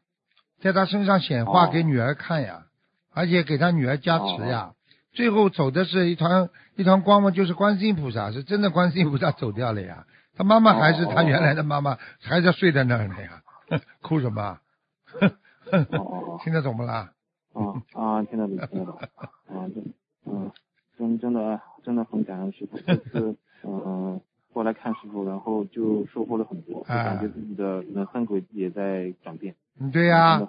[0.60, 2.64] 在她身上显化哦给女儿看呀，
[3.12, 4.72] 而且给她女儿加持呀。
[5.12, 10.06] 最后走的是一团一团光嘛，就是观世音菩萨，是真的观世音菩萨走掉了呀。
[10.36, 13.42] 她妈妈还是她原来的妈妈，还在睡在那儿呢呀，
[14.00, 14.58] 哭什么？
[15.20, 15.28] 哦
[15.90, 17.10] 哦哦听得懂不啦？
[17.52, 18.94] 哦啊，听得懂听得懂，
[19.48, 19.94] 啊真
[20.26, 20.50] 嗯
[20.98, 24.20] 真真的真的很感恩师傅，这次嗯嗯
[24.52, 30.40] 过来看师傅，然后就收获了很多，就哎感觉自己的人生轨迹也在转变，嗯，对呀。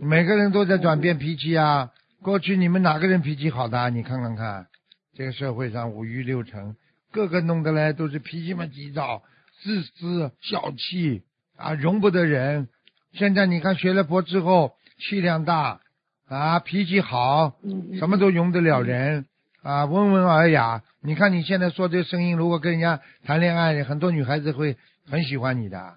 [0.00, 1.90] 每个人都在转变脾气啊。
[2.20, 3.88] 过去你们哪个人脾气好的啊？
[3.88, 4.66] 你看看看，
[5.14, 6.74] 这个社会上五欲六尘，
[7.12, 9.22] 个个弄得来都是脾气嘛急躁、
[9.62, 11.22] 自私、小气
[11.56, 12.68] 啊，容不得人。
[13.12, 15.80] 现在你看学了佛之后，气量大
[16.28, 19.26] 啊，脾气好，嗯什么都容得了人
[19.62, 20.82] 啊，温文尔雅。
[21.00, 24.76] 你看你现在说这声音，如果跟人家谈恋爱，很多女孩子会
[25.08, 25.94] 很喜欢你的。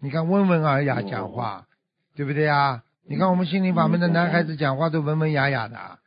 [0.00, 1.66] 你看温文尔雅讲话，
[2.16, 2.82] 对不对呀？
[3.06, 5.98] 你看我们心灵法门的男孩子讲话都文文雅雅的，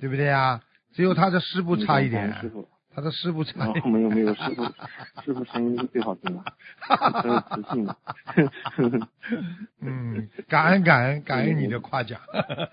[0.00, 0.60] 对不对呀？
[0.94, 2.68] 只有他的师傅差一点，师傅。
[2.94, 3.88] 他的师傅差一哦，点。
[3.90, 4.62] 没有没有，师傅
[5.24, 6.42] 师傅声音是最好听的，
[6.80, 7.96] 很有磁性的。
[9.80, 12.20] 嗯，感恩感恩感恩你的夸奖。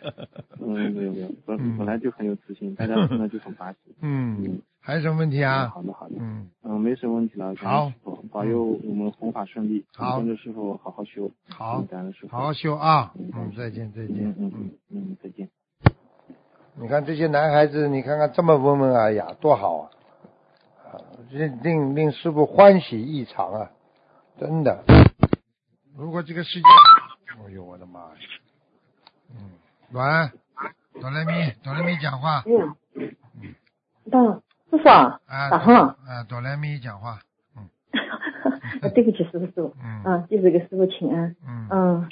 [0.62, 3.78] 嗯，没有没有，嗯本本来就很有磁性，大家听了就很巴适。
[4.02, 5.70] 嗯，还有什么问题啊？
[5.74, 7.56] 好的好的，嗯，嗯，没什么问题了。
[7.56, 7.92] 好
[8.32, 11.32] 保佑我们弘法顺利，好跟着师傅好好修。
[11.50, 12.36] 好嗯，感恩师傅。
[12.36, 13.14] 好好修啊。
[13.18, 14.36] 嗯，再见再见嗯。
[14.38, 14.72] 嗯嗯嗯，
[15.12, 15.50] 嗯，再见。
[16.82, 19.90] 你看这些男孩子，你看看这么温文尔雅，多好啊！
[20.90, 20.98] 啊，
[21.30, 23.72] 令令令师傅欢喜异常啊，
[24.40, 24.84] 真的。
[25.96, 26.66] 如果这个世界，
[27.46, 28.16] 哎呦我的妈呀！
[29.32, 29.52] 嗯，
[29.92, 32.76] 喂，哆来咪，哆来咪讲话，嗯，
[34.10, 34.20] 大
[34.72, 37.20] 师傅啊，啊，打哈，啊，哆来咪讲话，
[37.56, 37.70] 嗯
[38.94, 42.10] 对不起，师傅师傅，嗯啊，弟子给师傅请安，嗯，嗯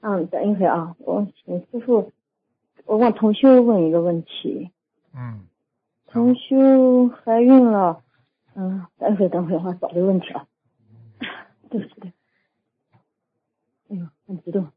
[0.00, 2.12] 嗯，等一会啊，我请师傅，
[2.86, 4.70] 我问同修问一个问题，
[5.14, 5.46] 嗯，
[6.06, 8.00] 同修怀孕了，
[8.56, 10.46] 嗯，等会儿等会儿，我找这个问题啊，
[11.70, 12.12] 对不起对。
[13.88, 14.68] 不起，哎呦，很激动。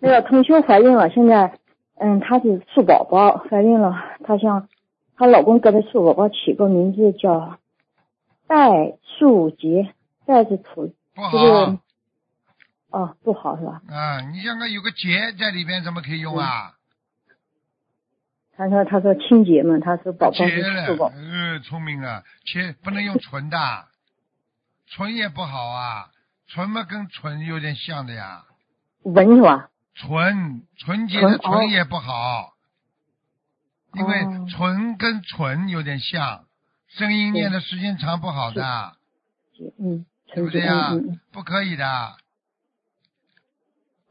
[0.00, 1.58] 那个同学怀孕了，现在，
[1.96, 3.92] 嗯，她是树宝宝，怀孕了，
[4.24, 4.68] 她想，
[5.16, 7.58] 她老公给她树宝宝起个名字叫
[8.46, 9.92] 戴树杰，
[10.24, 10.92] 戴是土，不
[11.32, 11.78] 这个好，
[12.90, 13.82] 哦，不好是吧？
[13.88, 16.74] 啊，你像个有个结在里边，怎么可以用啊？
[18.56, 23.58] 他说，他说清洁嘛，他说宝宝结是了树宝，，呃，聪明啊，切不能用纯的，
[24.86, 26.10] 纯也不好啊，
[26.48, 28.44] 纯嘛跟纯有点像的呀，
[29.02, 29.70] 文是吧？
[29.94, 32.54] 纯纯洁的纯也不好，
[33.94, 34.46] 因为哦。
[34.50, 36.44] 纯跟纯有点像，
[36.88, 38.96] 声音念的时间长不好的，
[39.78, 41.20] 嗯，对不春节对呀嗯嗯，？
[41.32, 42.16] 不可以的。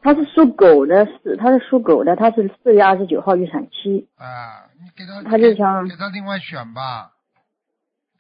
[0.08, 4.08] 他是属狗的，是他是属狗的，他是四月二十九号预产期。
[4.16, 7.12] 啊，你给他，他就想给他另外选吧，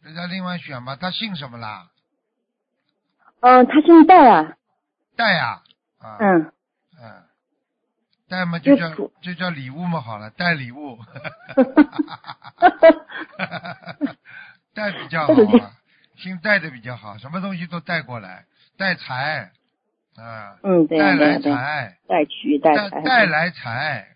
[0.04, 0.98] 给他另外选吧。
[0.98, 1.88] 他姓什么啦？
[3.40, 4.58] 嗯、他姓戴啊，
[5.16, 5.62] 戴呀，
[6.00, 6.52] 啊，嗯，
[7.02, 7.24] 嗯，
[8.28, 11.00] 戴嘛就叫就就叫礼物嘛，好了，带礼物，
[14.76, 15.34] 带比较好
[16.20, 18.44] 姓戴的比较好，什么东西都带过来，
[18.78, 19.54] 带财，
[20.18, 24.08] 啊，嗯，对带来财，带取带带财，带来财，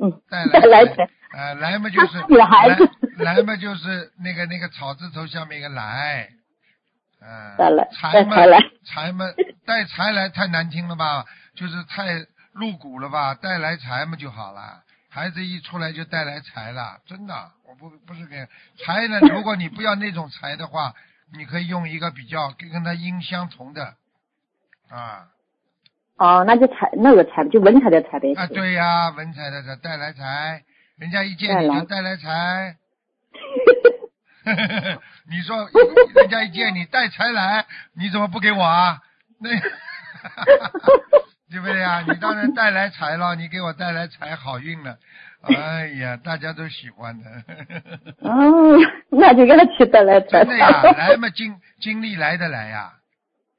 [0.00, 0.94] 嗯，带带来财。
[0.96, 2.90] 财，呃，来嘛就是女孩子。
[3.18, 6.28] 来来嘛就是那个那个草字头下面一个来，
[7.20, 7.56] 嗯、
[7.92, 8.36] 财嘛
[8.84, 9.24] 财嘛
[9.64, 14.82] 带财来太难听了吧，就是太露骨了吧，带来财嘛就好了。
[15.08, 18.46] 孩子一出来就带来财了，真的，我不不是给
[18.84, 19.18] 财呢。
[19.32, 20.92] 如果你不要那种财的话，
[21.32, 23.94] 你可以用一个比较跟跟它音相同的，
[24.90, 25.28] 啊
[26.18, 28.32] 哦，那就财那个财就文财的财呗。
[28.34, 30.62] 啊，对呀、文财的财带来财，
[30.98, 32.76] 人家一见带来你就带来财。
[35.28, 35.68] 你说
[36.14, 39.00] 人家一见你带财来，你怎么不给我啊？
[39.40, 39.50] 那
[41.50, 42.02] 对不对呀？
[42.06, 44.96] 你当然带来财了，你给我带来财，好运了。
[45.42, 47.24] 哎呀，大家都喜欢的。
[48.20, 48.76] 哦，
[49.10, 50.44] 那就给他取带来财。
[50.44, 52.94] 真的呀，来嘛，经经历来的来呀，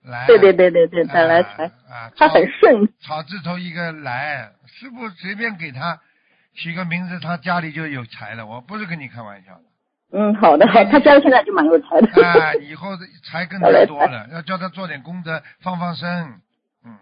[0.08, 0.26] 来。
[0.28, 2.88] 对对对对对，带来财，啊，他很顺。
[3.00, 6.00] 草字头一个来，师傅随便给他
[6.56, 8.46] 起个名字，他家里就有财了。
[8.46, 9.64] 我不是跟你开玩笑的。
[10.14, 12.26] 嗯，好的好，他家现在就蛮有财的。
[12.26, 16.40] 啊，以后的财更多了，要叫他做点功德，放放生，
[16.86, 16.98] 嗯，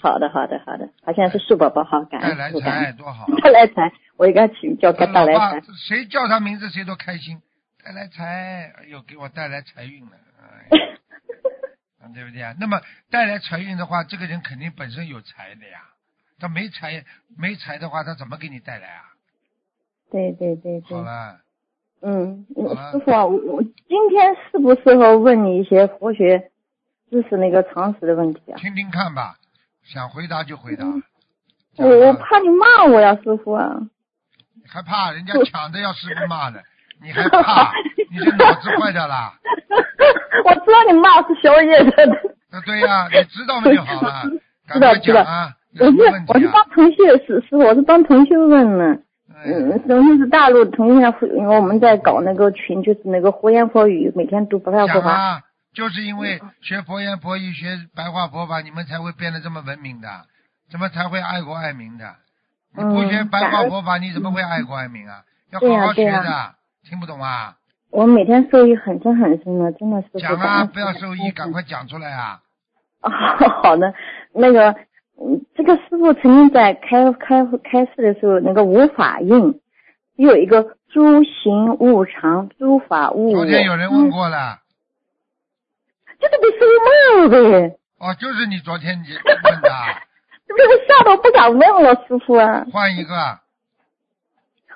[0.00, 2.84] 好的好的好的，他现在是树宝宝，好，感带来恩感恩。
[2.84, 3.26] 财多好。
[3.42, 5.62] 带来财，我也给他起叫他带来财。
[5.88, 7.40] 谁叫他名字谁都开心，
[7.82, 10.10] 带来财，哎呦，给我带来财运了，
[10.42, 10.68] 哎
[12.12, 12.54] 对不对啊？
[12.58, 15.80] 那么带来财运的话，这个人肯定本身有财的呀。
[16.38, 17.04] 他没财
[17.38, 19.02] 没财的话，他怎么给你带来啊？
[20.10, 21.02] 对对对对好。
[21.02, 21.40] 了，
[22.02, 22.46] 嗯，
[22.92, 26.50] 师傅啊，我我今天适不适合问你一些佛学
[27.10, 28.56] 知识那个常识的问题啊？
[28.58, 29.36] 听听看吧，
[29.82, 30.84] 想回答就回答。
[31.78, 33.80] 我我怕你骂我呀，师傅啊。
[34.68, 36.60] 还怕人家抢着要师傅骂呢，
[37.00, 37.72] 你还怕？
[38.10, 39.38] 你是脑子坏掉啦？
[40.44, 41.90] 我知道你骂是小野的。
[42.50, 44.22] 啊，对呀、你知道嘛就好了，
[44.68, 45.92] 赶知道快讲啊，我是
[46.28, 46.48] 我是？
[46.48, 46.96] 帮同学
[47.26, 48.96] 是是我是帮同学问呢。
[49.34, 55.10] 哎嗯，同学是大陆的同学，因为我们在搞那个群，就是那个活言佛语，每天读白话佛法。
[55.10, 55.40] 讲啊，
[55.74, 60.08] 就是因为学佛言佛语、学白话佛法，你们才会变得这么文明的，
[60.70, 62.14] 怎么才会爱国爱民的？
[62.74, 65.22] 你不学嗯白话佛法，你怎么会爱国爱民啊？
[65.52, 66.54] 要好好学的，
[66.88, 67.56] 听不懂啊？
[67.96, 72.40] 我每天受益很深很深的，真的是讲啊，不要受益，嗯赶快讲出来啊！
[73.00, 73.10] 啊，
[73.62, 73.94] 好的，
[74.34, 74.72] 那个，
[75.18, 79.62] 嗯，这个师傅曾经在开开开示的时候，那个无法印
[80.16, 83.36] 有一个诸行无常，诸法无我。
[83.36, 84.58] 昨天有人问嗯，过了，
[86.20, 90.04] 就是被师傅骂了呗，哦，就是你昨天你问的啊，
[90.46, 92.66] 这不是吓得我不敢问了，师傅啊。
[92.70, 93.14] 换一个。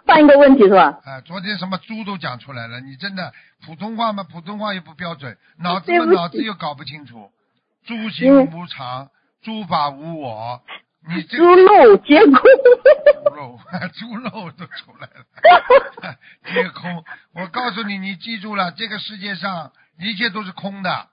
[0.07, 0.99] 换一个问题是吧？
[1.05, 3.33] 啊，昨天什么猪都讲出来了，你真的
[3.65, 4.25] 普通话嘛？
[4.25, 7.31] 普通话又不标准，脑子嘛脑子又搞不清楚，
[7.87, 9.11] 诸因行为无常，
[9.43, 10.63] 诸法无我，
[11.09, 12.33] 你这猪肉皆空。
[12.33, 13.59] 猪肉，
[13.95, 16.17] 猪肉都出来了，
[16.53, 17.05] 皆空。
[17.35, 21.09] 我告诉你，你记住了，这个世界上一切都是空的，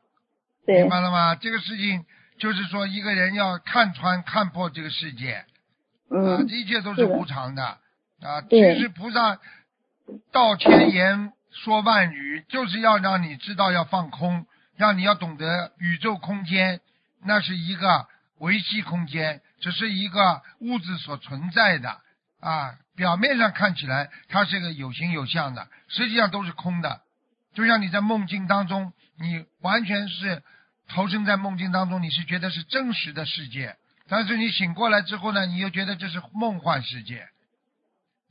[0.65, 1.35] 对明白了吗？
[1.35, 2.05] 这个事情
[2.39, 5.45] 就是说，一个人要看穿、看破这个世界，啊，
[6.11, 7.77] 嗯，一切都是无常的
[8.21, 8.41] 啊。
[8.75, 9.39] 其实菩萨
[10.31, 16.81] 道千言说万语，就是要让你知道要放空，让你要懂得宇宙空间，
[17.23, 18.07] 那是一个
[18.39, 22.01] 维系空间，只是一个物质所存在的
[22.39, 22.75] 啊。
[22.95, 27.01] 表面上看起来它是个有形有相的，实际上都是空的。
[27.53, 30.41] 就像你在梦境当中，你完全是
[30.87, 33.75] 投身在梦境当中，你是觉得是真实的世界，
[34.07, 37.27] 但是你醒过来之后呢，你又觉得这是梦幻世界。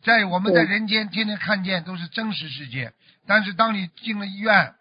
[0.06, 2.92] 在我们在人间天天看见都是真实世界，
[3.26, 4.72] 但是当你进了医院，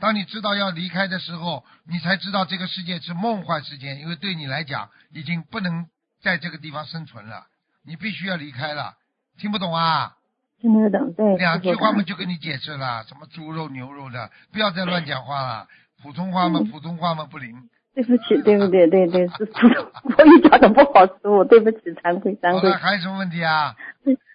[0.00, 5.86] 当你知道要离开的时候，你才知道这个世界是梦幻世界，因为对你来讲已经不能
[6.20, 7.46] 在这个地方生存了，
[7.84, 8.96] 你必须要离开了。
[9.38, 10.16] 听不懂啊？
[10.60, 11.36] 听得懂，对。
[11.36, 15.68] 两句话嘛就跟你解释了，什么猪肉牛肉的，不要再乱讲话了。
[16.02, 17.70] 普通话嘛，嗯普通话嘛不灵。
[17.94, 18.86] 对不起，对不对？
[18.88, 19.68] 对对，是师傅，
[20.08, 22.70] 我语讲的不好，师傅，对不起，惭愧惭愧，。
[22.72, 23.74] 还有什么问题啊？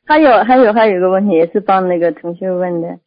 [0.07, 2.99] 还有还有还有一个问题，也是帮那个同学问的，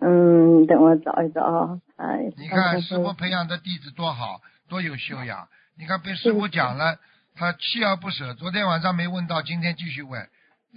[0.00, 1.78] 嗯，等我找一找啊。
[1.96, 5.46] 哎，你看师傅培养的弟子多好，多有修养。
[5.78, 6.96] 你看被师傅讲了，
[7.36, 8.34] 他锲而不舍。
[8.34, 10.26] 昨天晚上没问到，今天继续问，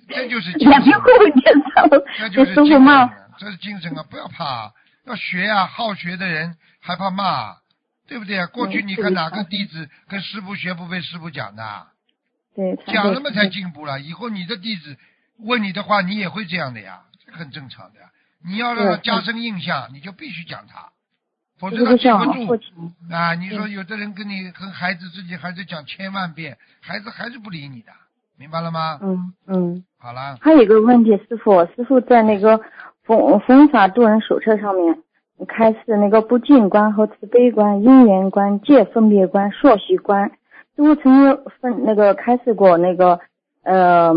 [0.09, 0.84] 这就是精神，
[2.19, 3.09] 这就是精神，
[3.39, 4.05] 这是精神啊！
[4.09, 4.71] 不要怕，
[5.05, 5.65] 要学呀。
[5.65, 7.55] 好学的人还怕骂，
[8.08, 8.47] 对不对啊？
[8.47, 11.88] 过去你看哪个弟子跟师傅学不被师傅讲的？
[12.56, 13.99] 对，讲了嘛才进步了。
[13.99, 14.97] 以后你的弟子
[15.39, 18.08] 问你的话，你也会这样的呀，这很正常的呀。
[18.45, 20.89] 你要让他加深印象，你就必须讲他。
[21.60, 22.10] 否则他记
[22.45, 23.36] 不住啊！
[23.36, 27.91] 你说有的人跟你跟孩子自己孩子讲千万遍，孩子还是不理你的，
[28.38, 28.99] 明白了吗？
[29.01, 29.86] 嗯嗯。
[29.97, 30.38] 好了。
[30.41, 32.60] 还有一个问题，师傅，师傅在那个
[33.04, 35.01] 风风法度人手册上面
[35.46, 40.32] 开示那个不净观和慈悲观、因缘观、界分别观、硕习观，
[40.76, 43.20] 师傅曾经分那个开示过那个
[43.64, 44.14] 呃，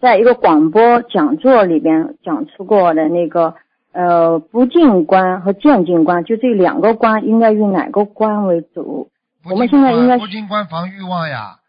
[0.00, 3.54] 在一个广播讲座里边讲出过的那个。
[3.98, 9.10] 呃，不净观和见净观，就这两个观，应该用哪个观为主？
[9.42, 11.60] 我们现在应该不净观防欲望呀，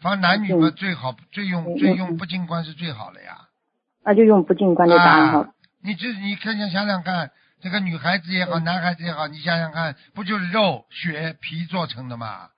[0.00, 3.48] 防男女嘛最好，最用最用不净观是最好的呀。
[4.04, 5.46] 那就用不净观的答案好。
[5.82, 7.32] 你这你看想想想看，
[7.64, 12.50] 这个女孩子也好，男孩子也好，你想想看，不就是肉血皮做成的吗？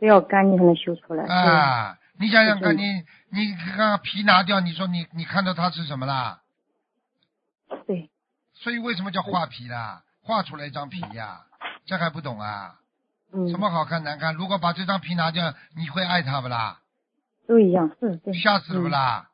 [0.00, 1.22] 都要干净才能修出来。
[1.26, 6.40] 啊，你想想看，你你看看皮拿掉，你说你你看到它是什么啦？
[7.86, 8.08] 对。
[8.54, 10.02] 所以为什么叫画皮啦？
[10.22, 11.42] 画出来一张皮呀，
[11.84, 12.76] 这还不懂啊？
[13.34, 13.46] 嗯。
[13.50, 14.34] 什么好看难看？
[14.34, 16.80] 如果把这张皮拿掉，你会爱他不啦？
[17.46, 18.32] 都一样，是对。
[18.32, 19.28] 吓死了不啦？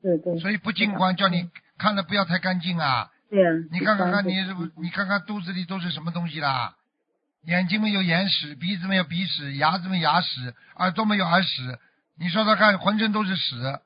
[0.00, 0.38] 对对。
[0.38, 3.10] 所以不净观叫你看了不要太干净啊。
[3.32, 3.50] 对啊。
[3.72, 4.36] 你看看看，你
[4.76, 6.76] 你看看肚子里都是什么东西啦？
[7.44, 11.78] 眼睛没有眼屎，鼻子没有鼻屎，牙子没有牙屎，耳朵没有耳屎，
[12.18, 13.80] 你说说看，浑身都是屎。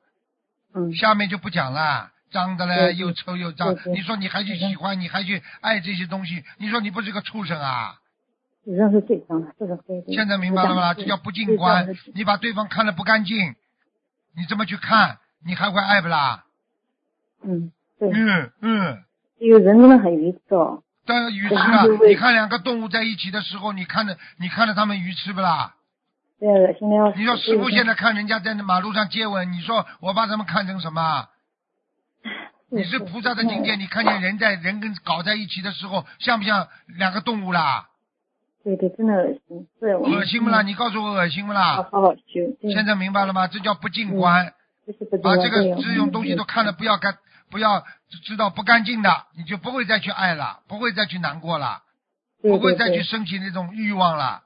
[0.75, 0.93] 嗯。
[0.93, 2.11] 下面就不讲了。
[2.29, 3.73] 脏的嘞，又臭又脏。
[3.93, 6.43] 你说你还去喜欢，你还去爱这些东西？
[6.57, 7.95] 你说你不是个畜生啊？
[8.65, 10.03] 人是最脏的，这个对。
[10.13, 10.93] 现在明白了吧？
[10.93, 11.87] 这叫不净观。
[12.13, 13.55] 你把对方看得不干净，
[14.35, 16.43] 你这么去看，你还会爱不啦？
[17.43, 18.11] 嗯，对。
[18.11, 19.03] 嗯嗯。
[19.39, 20.83] 这个人真的很愚痴哦。
[21.05, 21.85] 当然愚痴啊！
[22.05, 25.75] 你看两个动物在一起的时候，你看着你看着他们愚痴不啦？
[26.39, 27.11] 对，恶心的要。
[27.13, 31.27] 你说师傅现在看人家在那马路上接吻，你说我把他们看成什么？
[32.69, 36.67] 你是菩萨的境界，你看见人在人跟搞在一起的时候，像不像
[36.97, 37.87] 两个动物啦？
[38.65, 39.95] 对对，真的恶心，是。
[39.95, 40.61] 恶心不啦？
[40.63, 41.87] 你告诉我恶心不啦？
[41.89, 42.57] 好好修。
[42.69, 43.47] 现在明白了吗？
[43.47, 44.53] 这叫不净观。
[45.21, 47.17] 把这个这种东西都看了，不要干，
[47.49, 47.85] 不要
[48.23, 51.83] 知道不干净的，你就不会再去爱了，不会再去难过了，
[52.41, 54.43] 不会再去升起那种欲望了。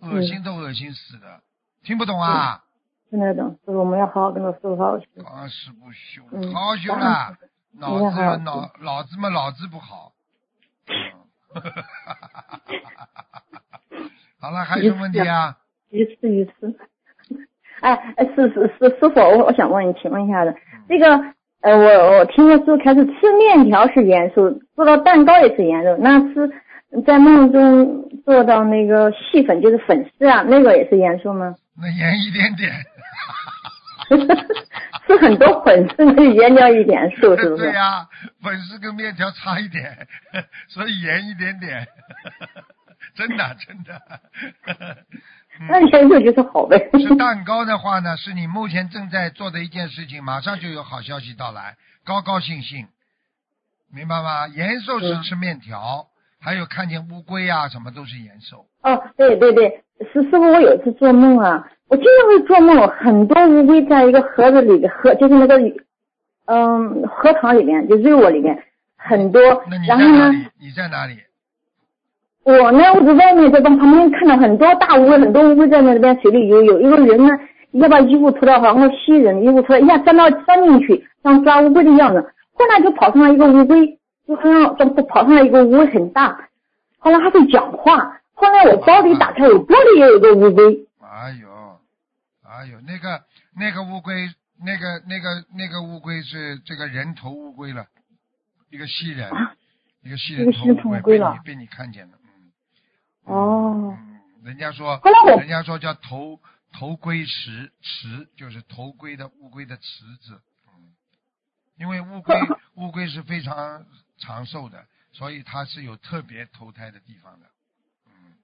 [0.00, 1.42] 恶心都恶心死了，
[1.82, 2.64] 听不懂啊？
[3.10, 5.06] 听得懂，所以我们要好好跟他说好好修。
[5.24, 6.22] 当时不修，
[6.52, 7.36] 好好修了，
[7.72, 10.12] 脑子脑脑子嘛脑子不好。
[14.40, 15.56] 好了，还有什么问题啊？
[15.90, 16.78] 一次一次。
[17.80, 20.54] 哎哎，是是是师傅，我我想问你，请问一下子，
[20.88, 26.50] 这个呃，我我听说说开始吃面条是元素，做到蛋糕也是元素，那是
[27.04, 31.54] 在梦中做到那个细粉就是粉丝啊，那个也是元素吗？
[31.80, 32.72] 那盐一点点。
[35.06, 37.56] 是很多粉丝的盐掉一点，是不是？
[37.56, 38.06] 对呀，
[38.42, 40.06] 粉丝跟面条差一点，
[40.68, 41.86] 所以盐一点点，
[43.16, 44.00] 真 的真的。
[45.68, 46.78] 那盐素就是好呗。
[46.92, 52.86] 吃蛋糕的话呢，是你目前正在做的一件事情，马上就有好消息到来，高高兴兴，
[53.92, 54.46] 明白吗？
[54.48, 56.06] 延寿是吃面条，
[56.40, 58.66] 还有看见乌龟啊，什么都是延寿。
[58.82, 59.82] 哦，对对对，
[60.12, 61.68] 师师傅，我有一次做梦啊。
[61.88, 65.58] 我经常会做梦，很多乌龟在一个盒子里，盒就是那个，
[66.44, 68.62] 嗯，荷塘里面，就瑞沃里面，
[68.96, 69.40] 很多。
[69.70, 70.46] 那你在哪里？
[70.60, 71.18] 你在哪里？
[72.48, 76.62] 我呢，我在外面，在旁边看到很多大乌龟，很多乌龟在那边水里游。
[76.62, 77.38] 有一个人呢，
[77.72, 82.32] 要把衣服脱掉，好像吸人，衣服脱，一下钻到钻进去，像抓乌龟的样子。
[82.54, 84.42] 后来就跑上来一个乌龟，就好
[84.78, 86.48] 像就跑上来一个乌龟很大，
[86.96, 88.18] 后来还会讲话。
[88.32, 90.86] 后来我包里打开，我包里也有个乌龟。
[91.02, 91.48] 哎呦！
[92.48, 93.20] 哎呦，那个
[93.60, 94.14] 那个乌龟，
[94.64, 97.84] 那个那个那个乌龟是这个人头乌龟了，
[98.70, 99.30] 一个西人，
[100.02, 102.27] 一个西人头乌龟被你被你看见了，嗯。
[103.28, 103.96] 哦。
[103.98, 105.00] 嗯，人家说，
[105.38, 106.40] 人家说叫头
[106.72, 110.94] 头龟池池，就是头龟的乌龟的池子，嗯。
[111.76, 112.36] 因为乌龟
[112.74, 113.84] 乌龟是非常
[114.18, 117.46] 长寿的，所以它是有特别投胎的地方的，
[118.06, 118.34] 嗯。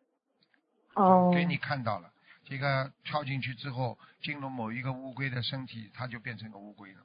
[0.94, 1.32] 哦。
[1.34, 2.10] 给你看到了。
[2.46, 6.98] 这个跳进去之后，进入某一个乌龟的身体，它就变成个乌龟了。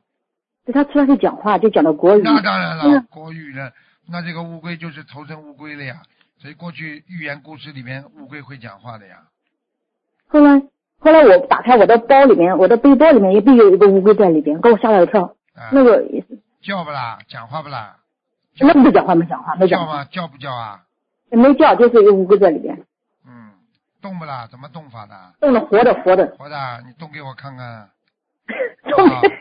[0.65, 2.21] 对，它出来就讲话，就讲到国语。
[2.21, 3.71] 那当然了，国语了，
[4.05, 6.03] 那这个乌龟就是投生乌龟了呀。
[6.41, 9.17] 所以过去寓言故事里面乌龟会讲话的呀。
[10.27, 10.61] 后来
[10.99, 15.35] 后来我打开我的包里面，我的背包里面一定有一个乌龟在里边，给我吓了一跳。
[15.55, 16.01] 啊，那个，
[16.61, 17.19] 叫不啦？
[17.27, 17.97] 讲话不啦？
[18.59, 20.05] 那不讲话，没讲话，没讲话，叫吗？
[20.05, 20.81] 叫不叫啊？
[21.29, 22.85] 没叫，就是一个乌龟在里边，
[23.25, 23.51] 嗯，
[24.01, 24.47] 动不啦？
[24.49, 25.15] 怎么动法的？
[25.41, 27.89] 动的活的活的，活的，你动给我看看。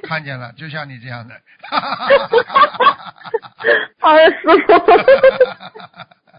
[0.03, 1.35] 看见了，就像你这样的。
[1.63, 2.95] 哈哈哈哈
[4.01, 4.13] 哈！
[4.13, 4.73] 哎师傅，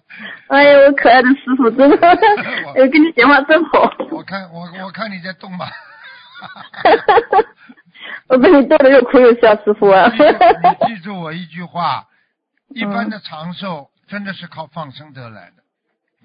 [0.47, 1.97] 哎呦，我可爱的师傅，真的，
[2.67, 3.91] 我，跟你讲话真好。
[4.11, 5.69] 我看我我看你在动吧。
[8.27, 10.11] 我被你逗得又哭又笑，师傅啊。
[10.11, 12.07] 你记住我一句话，
[12.69, 15.63] 一般的长寿真的是靠放生得来的，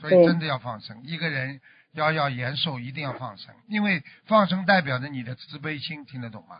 [0.00, 1.02] 所以真的要放生。
[1.04, 1.60] 一个人
[1.92, 6.56] 要要延寿，一定要放生，因为放生代表着你的慈悲心，听得懂吗？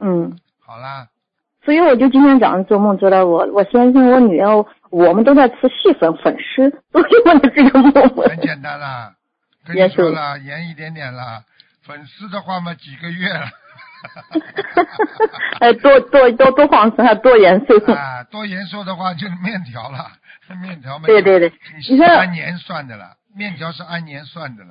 [0.00, 1.08] 嗯，好啦，
[1.68, 7.92] 所以我就今天早上做梦做到我我先生我女儿我们都在吃细粉粉丝，都是为了这个梦。
[8.26, 9.12] 很简单啦，
[9.66, 11.42] 跟你说了，延一点点啦。
[11.86, 13.44] 粉丝的话嘛，几个月了。
[15.60, 17.92] 哎，多多多多放生，还多延寿。
[17.92, 20.06] 啊，多延寿的话就是面条了，
[20.62, 21.52] 面条嘛，对对对，
[21.86, 24.70] 你是按年算的了，面条是按年算的了，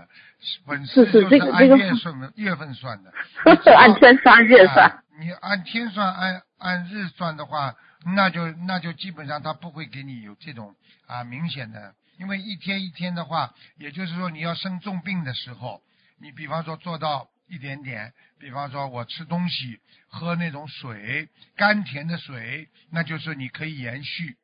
[0.66, 3.12] 粉丝是是就是按这个这个月份算的。
[3.78, 5.04] 按天算，按月算啊。
[5.20, 7.76] 你按天算，按按日算的话，
[8.16, 10.76] 那就那就基本上他不会给你有这种
[11.08, 15.82] 啊明显的，因为一天一天的话，也就是说你要生重病的时候，
[16.20, 24.38] 你比方说做到一点点，比方说我吃东西喝那种水，甘甜的水，那就是你可以延续，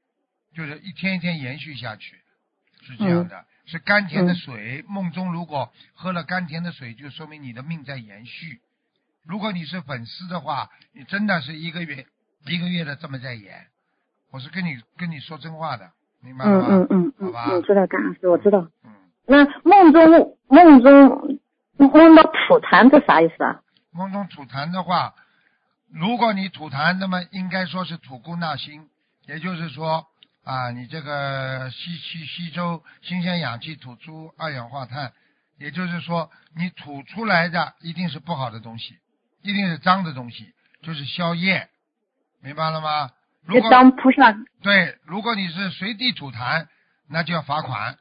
[0.55, 2.21] 就是一天一天延续下去，
[2.86, 3.45] 是这样的。
[3.65, 8.59] 是甘甜的水，梦中如果喝了甘甜的水，就说明你的命在延续。
[9.26, 12.05] 如果你是粉丝的话，你真的是一个月
[12.45, 13.67] 一个月的这么在演，
[14.32, 16.67] 我是跟你跟你说真话的，明白吗？
[16.69, 18.67] 嗯嗯嗯，好吧我知道，感恩师，我知道。
[18.84, 18.91] 嗯，
[19.26, 21.39] 那梦中梦中
[21.78, 23.61] 梦到吐痰，这啥意思啊？
[23.91, 25.13] 梦中吐痰的话，
[25.89, 28.89] 如果你吐痰，那么应该说是吐故纳新，
[29.28, 30.05] 也就是说
[30.43, 35.13] 啊，你这个吸吸吸收新鲜氧气，吐出二氧化碳，
[35.57, 38.97] 也就是说你吐出来的一定是不好的东西，
[39.43, 41.69] 一定是脏的东西，就是消业，
[42.41, 43.11] 明白了吗？
[43.45, 44.33] 如就果当菩萨。
[44.61, 46.65] 对，如果你是随地吐痰，
[47.09, 47.97] 那就要罚款。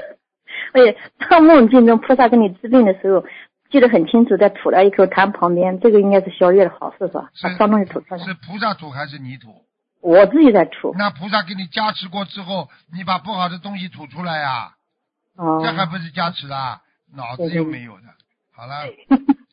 [0.74, 0.96] 而且
[1.28, 3.24] 当梦境中菩萨给你治病的时候，
[3.70, 7.30] 记得很清楚，在吐了一口痰旁边，这个应该是消业的好事是吧？
[7.34, 8.22] 是把脏东西吐出来。
[8.22, 9.64] 是菩萨吐还是你吐？
[10.00, 10.94] 我自己在吐。
[10.96, 14.74] 那菩萨给你加持过之后，你把不好的东西吐出来呀、
[15.36, 15.60] 哦。
[15.64, 16.82] 这还不是加持啊？
[17.14, 18.02] 脑子又没有的。
[18.52, 18.84] 好了，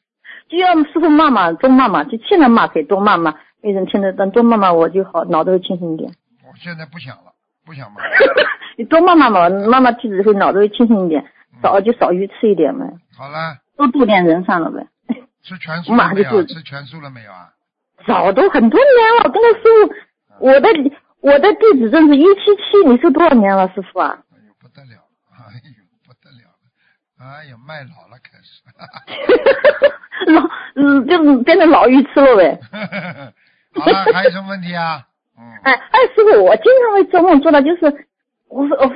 [0.50, 6.12] 就要师傅骂骂，多骂骂，就现在骂可以多骂骂，没人听得懂，多骂骂我就好，脑子会清醒一点。
[6.44, 7.34] 我现在不想了，
[7.66, 8.02] 不想骂。
[8.78, 11.26] 你多骂骂嘛，骂骂弟子会脑子会清醒一点，
[11.62, 12.86] 少就少鱼吃一点呗，
[13.18, 14.88] 好了，多度点人算了呗。
[15.44, 16.44] 吃全素了没有？
[16.46, 17.50] 吃全素了没有啊？
[18.08, 20.70] 早都很多年了，我跟他师傅，我的
[21.22, 24.18] 我的弟子证是一七七，你是多少年了，师傅啊？
[24.32, 28.62] 哎呦不得了，哎呦不得了了，哎呀卖老了开始。
[30.32, 30.42] 老
[30.76, 32.60] 嗯，就变成老鱼吃了呗。
[33.76, 35.06] 好了，还有什么问题啊？
[35.38, 38.08] 嗯，哎哎，师傅，我经常会做梦做到，就是
[38.48, 38.96] 我我会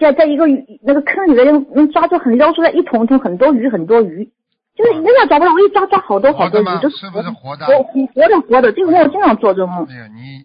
[0.00, 4.30] 在在一个鱼那个坑里面能能抓住很撩出来一桶桶很多鱼很多鱼，
[4.76, 7.66] 就是人家抓不到，我一抓抓好多好多鱼活的吗，都是不是活的？
[7.66, 9.86] 活活的活的，这个梦我经常做这个梦。
[9.88, 10.44] 哎呀，你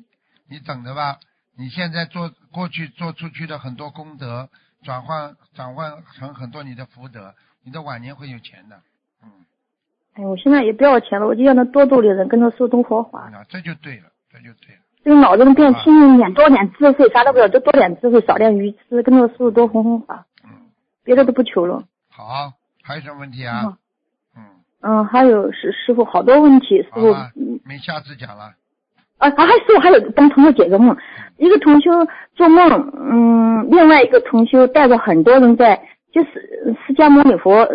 [0.50, 1.18] 你等着吧，
[1.58, 4.48] 你现在做过去做出去的很多功德，
[4.84, 8.82] 转换转换成很多你的福德，你的晚年会有钱的。
[9.24, 9.30] 嗯，
[10.14, 14.82] 哎，我现在也不要钱了，我就让他多度点人，跟他说东佛法，那这就对了，这就对了。
[15.04, 20.50] 这个脑子能变轻一点，多点智慧，啥都不要，就多点智慧，少点愚痴，跟着师傅多弘弘法，嗯，
[21.04, 21.84] 别的都不求了。
[22.10, 22.54] 好，
[22.84, 23.78] 还有什么问题啊？
[24.36, 24.46] 嗯，
[24.82, 27.14] 嗯，还有师师傅好多问题，师傅
[27.66, 28.54] 没下次讲了。
[29.24, 30.95] 啊，还师傅还有帮同学解个梦，
[31.38, 31.89] 一个同修
[32.36, 37.65] 做梦，嗯，另外一个同修带着很多人在，就是释迦牟尼佛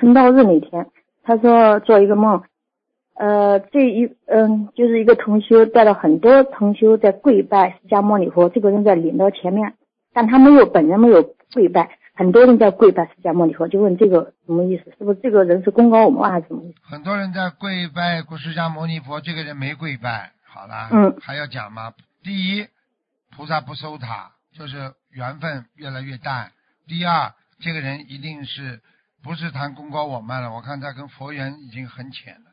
[0.00, 0.86] 成道日那天，
[1.22, 2.42] 他说做一个梦，
[3.16, 9.74] 呃，这一嗯，就是一个同修带了很多同修在跪拜释迦牟尼佛，这个人在领到前面，
[10.14, 14.84] 但他没有本人没有跪拜，很多人在跪拜释迦牟尼佛，就问这个什么意思？
[14.98, 16.78] 是不是这个人是功高我们还是什么意思？
[16.90, 21.92] 很多人在跪拜释迦牟尼佛，这个人没跪拜，好了，嗯还要讲吗？
[22.22, 22.68] 第一，
[23.34, 26.52] 菩萨不收他，就是缘分越来越淡。
[26.86, 28.80] 第二，这个人一定是
[29.24, 30.52] 不是谈功高我慢了？
[30.52, 32.52] 我看他跟佛缘已经很浅了。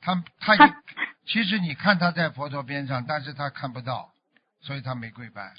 [0.00, 0.56] 他他
[1.28, 4.10] 其实你看他在佛陀边上，但是他看不到，
[4.62, 5.52] 所以他没跪拜。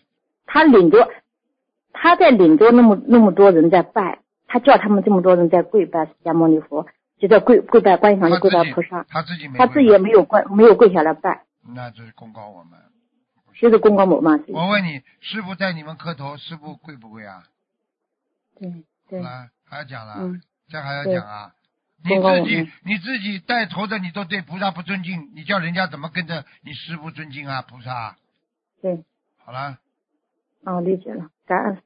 [0.47, 1.07] 他领着
[1.93, 6.87] 他在领着那么那么多人在拜，他叫他们这么多人在跪拜释迦牟尼佛，
[7.19, 12.79] 就在跪跪拜观音上跪拜菩萨，他自己没他自己也没有跪没有跪下来拜，那就是公告我们。
[13.59, 14.37] 就是公告我嘛。
[14.49, 17.43] 我问你，师傅在你们磕头，师傅贵不贵啊？
[18.59, 19.23] 对对。
[19.23, 21.53] 啊，还要讲了，嗯，这还要讲啊？
[22.03, 27.61] 你自己你自己带头的，你都对菩萨不尊敬，你叫人家怎么跟着你师傅尊敬啊？
[27.61, 28.17] 菩萨，
[28.81, 29.03] 对，
[29.37, 29.79] 好了，
[30.65, 31.81] 啊，理解了，感恩师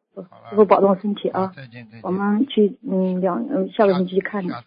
[0.55, 1.53] 傅，保重身体啊。
[1.55, 2.01] 再见再见。
[2.01, 4.51] 我们去嗯两嗯下个星期去看你。
[4.51, 4.63] 啊，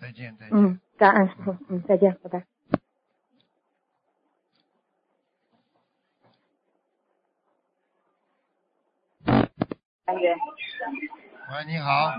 [0.00, 0.58] 再见再见。
[0.58, 2.57] 嗯，感恩师傅，嗯，再见，拜拜。
[10.08, 10.14] 喂，
[11.66, 12.14] 你好。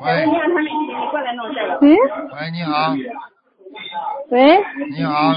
[0.00, 0.36] 喂，喂
[1.80, 2.94] 喂，你好，
[4.30, 4.62] 喂，
[4.92, 5.32] 你好，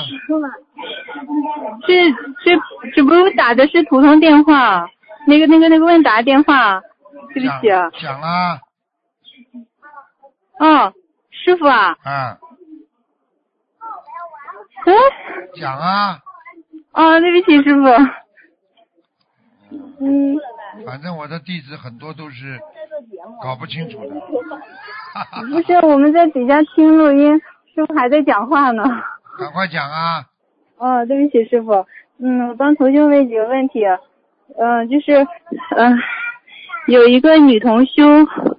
[1.87, 2.11] 这
[2.43, 2.55] 这
[2.93, 4.87] 这不是打的是普通电话，
[5.25, 6.79] 那个那个那个问答电话，
[7.33, 7.89] 对不起啊。
[7.99, 8.61] 讲讲啊，
[10.59, 10.93] 哦，
[11.31, 12.37] 师傅啊，啊，
[14.85, 14.93] 嗯，
[15.59, 16.19] 讲啊，
[16.93, 17.81] 哦，对不起师傅。
[19.71, 20.37] 嗯，
[20.85, 22.59] 反正我的弟子很多都是
[23.41, 24.15] 搞不清楚的。
[25.49, 27.33] 不是，我们在底下听录音，
[27.73, 28.83] 师傅还在讲话呢。
[29.37, 30.25] 赶快讲啊！
[30.77, 31.85] 哦，对不起师傅，
[32.19, 33.83] 嗯，我帮同学问几个问题，
[34.57, 35.25] 嗯、就是，
[35.75, 35.97] 嗯、
[36.87, 38.03] 有一个女同修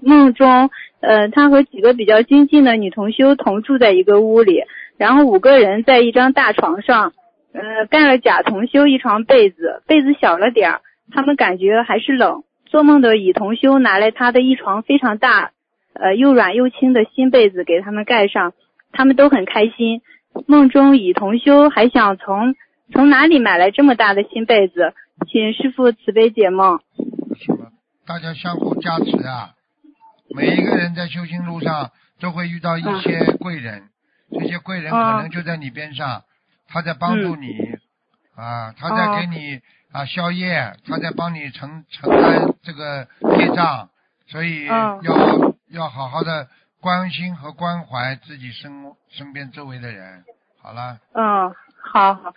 [0.01, 4.65] 梦中，呃，她和几个比较精进的女同修同住在一个屋里，
[4.97, 7.13] 然后五个人在一张大床上，
[7.53, 10.81] 呃，盖了甲同修一床被子，被子小了点儿，
[11.13, 12.45] 他们感觉还是冷。
[12.67, 15.51] 做梦的乙同修拿来他的一床非常大，
[15.93, 18.53] 呃，又软又轻的新被子给他们盖上，
[18.93, 20.03] 他们都很开心。
[20.47, 22.55] 梦中乙同修还想从
[22.93, 24.95] 从哪里买来这么大的新被子，
[25.27, 26.81] 请师傅慈悲解梦。
[28.07, 29.55] 大家相互加持啊！
[30.33, 31.91] 每一个人在修行路上
[32.21, 33.89] 都会遇到一些贵人，
[34.31, 36.23] 这些贵人可能就在你边上，
[36.69, 37.49] 他在帮助你，
[38.37, 39.61] 啊，他在给你
[39.93, 43.89] 啊宵夜，他在帮你承承担这个业障，
[44.29, 46.49] 所以嗯要要好好的
[46.81, 48.71] 关心和关怀自己身
[49.09, 50.25] 身边周围的人。
[50.63, 52.33] 好了，嗯，好好。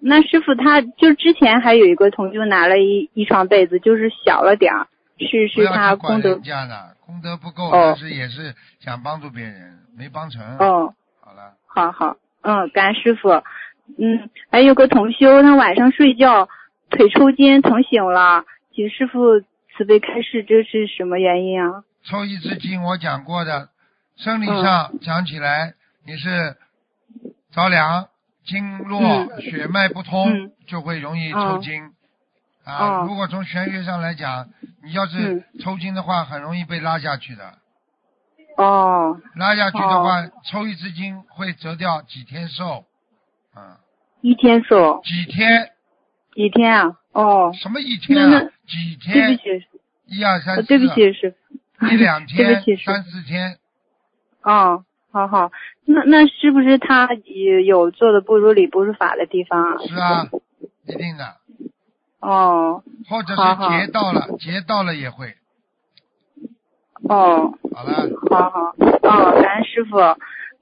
[0.00, 4.86] 那师傅他就之前还有一个同修拿了一一床被子，就是小了点儿，
[5.18, 10.58] 是是他功德家的，功德不够，哦但是也是想帮助别人，没帮成。
[10.58, 10.94] 哦。
[11.20, 13.30] 好了，好好，嗯，感恩师傅。
[13.98, 16.48] 嗯，还有个同修，他晚上睡觉
[16.92, 19.40] 腿抽筋疼醒了，请师傅
[19.74, 21.84] 慈悲开示，这是什么原因啊？
[22.04, 23.70] 抽一次筋我讲过的，
[24.16, 25.74] 生理上讲起来
[26.06, 26.56] 你是
[27.50, 28.08] 着凉、
[28.44, 29.40] 经络、嗯。
[29.40, 30.52] 血脉不通，嗯。
[30.66, 31.82] 就会容易哦抽筋。
[32.64, 33.06] 啊，哦。
[33.08, 34.48] 如果从玄学上来讲，
[34.84, 35.44] 你要是嗯。
[35.60, 37.54] 抽筋的话，很容易被拉下去的。
[38.58, 39.18] 哦。
[39.36, 42.84] 拉下去的话，抽一次筋会折掉几天寿。
[43.56, 43.76] 嗯，
[44.20, 45.00] 一天寿。
[45.04, 45.71] 几天？
[46.34, 46.96] 几天啊？
[47.12, 48.50] 哦，什么一天那啊？
[48.66, 49.78] 几天对天不？
[50.08, 50.60] 起，一二三四。
[50.60, 51.34] 呃对不起师
[51.78, 53.58] 傅，一两天 对天不起三四天，
[54.42, 55.50] 哦，好好，
[55.84, 59.76] 那那是不是他有有做的不如理不如法的地方啊？
[59.86, 60.28] 是啊，
[60.86, 61.36] 一定的。
[62.20, 65.34] 哦或者是劫到了，劫到了也会。
[67.08, 69.98] 哦，好了，好好，哦，感恩师傅。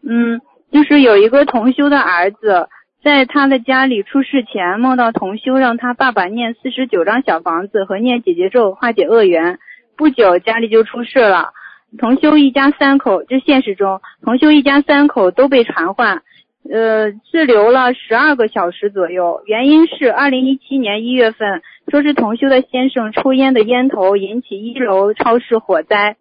[0.02, 0.40] 嗯，
[0.72, 2.66] 就是有一个同修的儿子，
[3.02, 9.58] 在他的家里出事前，梦到同修让他爸爸念四十九张小房子和念姐姐咒化解恶缘。
[9.96, 11.52] 不久家里就出事了，
[11.98, 16.22] 同修一家三口，这现实中，同修一家三口都被传唤，
[16.70, 19.42] 呃，滞留了十二个小时左右。
[19.46, 26.16] 原因是二零一七年一月份，说是同修的先生抽烟的烟头引起一楼超市火灾。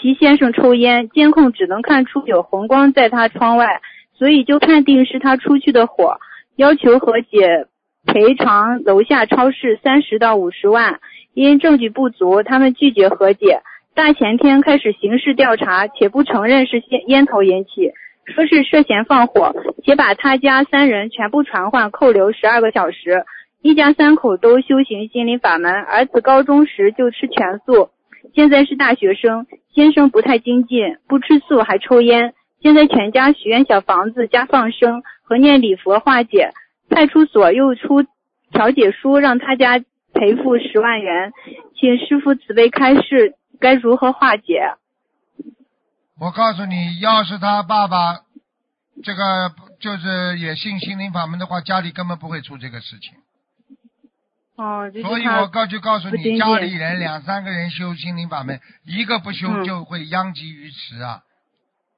[0.00, 3.80] 其先生抽烟，监控只能看出有红光在他窗外，
[4.18, 6.18] 所以就判定是他出去的火，
[6.56, 7.66] 要求和解，
[8.06, 11.00] 赔偿楼下超市三十到五十万。
[11.34, 13.60] 因证据不足，他们拒绝和解。
[13.94, 17.92] 大前天开始刑事调查，且不承认是烟烟头引起，
[18.34, 19.54] 说是涉嫌放火，
[19.84, 23.24] 且把他家三人全部传唤扣留十二个小时。
[23.60, 27.90] 一家三口都修行心灵法门，儿子高中时就吃全素，
[28.34, 29.46] 现在是大学生。
[29.74, 32.32] 先生不太精进，不吃素还抽烟。
[32.60, 36.52] 现在全家许愿小房子加放生和念礼佛化解。
[36.88, 38.04] 派出所又出
[38.52, 39.80] 调解书，让他家
[40.14, 41.32] 赔付十万元，
[41.74, 44.76] 请师傅慈悲开示，该如何化解？
[46.20, 48.20] 我告诉你，要是他爸爸
[49.02, 53.14] 这个就是也信心灵法门的话，家里根本不会出这个事情。
[54.56, 61.22] 哦，就是所以我告就告诉你，家里人两三个人修心灵法门，一个不修嗯就会殃及于池啊，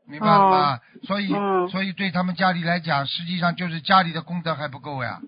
[0.09, 0.81] 明白了吗？
[1.05, 1.69] 所以嗯。
[1.69, 5.21] 所以对他们家里来讲，实际上就是家里的功德还不够呀，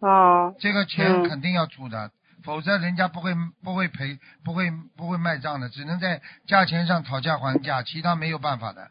[0.00, 2.12] 哦，这个钱嗯肯定要出的，
[2.44, 8.90] 否则人家不会不会赔不会不会卖账的，只能在价钱上讨价还价，其他没有办法的。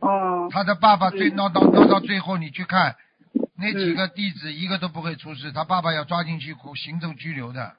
[0.00, 1.36] 哦，他的爸爸最嗯。
[1.36, 2.96] 闹到闹到最后，你去看
[3.56, 7.72] 那几个弟子一个都不会出事，他爸爸要抓进去行政拘留的。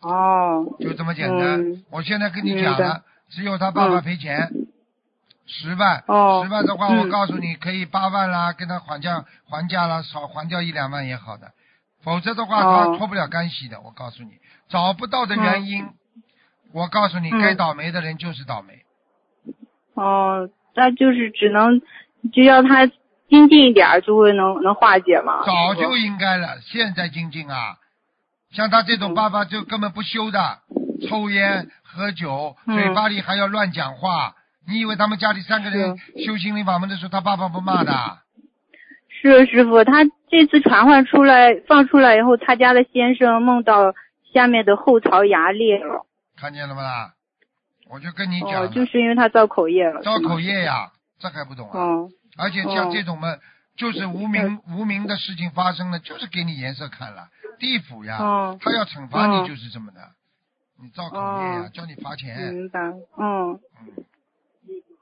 [0.00, 1.70] 哦，就这么简单。
[1.70, 1.84] 嗯。
[1.90, 4.50] 我现在跟你讲了，只有他爸爸赔钱、
[5.46, 11.52] 十万，哦十万的话，嗯我告诉你可以八万啦，跟他还价还价啦，少还掉一两万也好的。
[12.02, 13.80] 否则的话，哦他脱不了干系的。
[13.80, 14.30] 我告诉你，
[14.68, 15.88] 找不到的原因，
[16.72, 18.82] 我告诉你，嗯该倒霉的人就是倒霉。
[19.94, 21.80] 哦，那就是只能
[22.32, 22.86] 就要他
[23.28, 25.44] 精进一点，就会能能化解嘛。
[25.44, 27.76] 早就应该了，现在精进啊！
[28.52, 30.60] 像他这种爸爸就根本不修的，
[31.08, 34.35] 抽烟喝酒，嗯嘴巴里还要乱讲话。
[34.66, 35.96] 你以为他们家里三个人
[36.26, 37.92] 修心灵法门的时候，他爸爸不骂的？
[39.08, 43.94] 是师傅，他这次传唤出来放出来以后，他家的先生梦到
[44.32, 46.06] 下面的后槽牙裂了。
[46.36, 47.14] 看见了吗啦？
[47.88, 50.02] 我就跟你讲哦，就是因为他造口业了。
[50.02, 51.78] 造口业呀，这还不懂啊？
[51.78, 53.34] 哦而且像哦这种嘛，
[53.76, 60.00] 就是无名无名的事情发生了，就是给你颜色看了，地府呀，哦他要惩罚你哦就是这么的，
[60.82, 62.80] 你造口业呀哦，叫你罚钱，明白。
[63.16, 63.60] 嗯，嗯。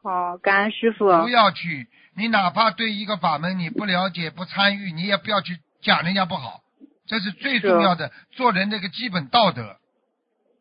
[0.05, 1.07] 好，感恩师傅。
[1.07, 6.61] 不要去，你哪怕对一个法门你不了解、不参与，你也不要去讲人家不好，
[7.07, 9.77] 这是最重要的，做人的一个基本道德，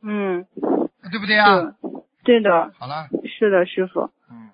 [0.02, 0.46] 嗯，
[1.12, 1.74] 对不对啊？
[2.24, 4.12] 对的，好了，是的，师傅。
[4.32, 4.52] 嗯，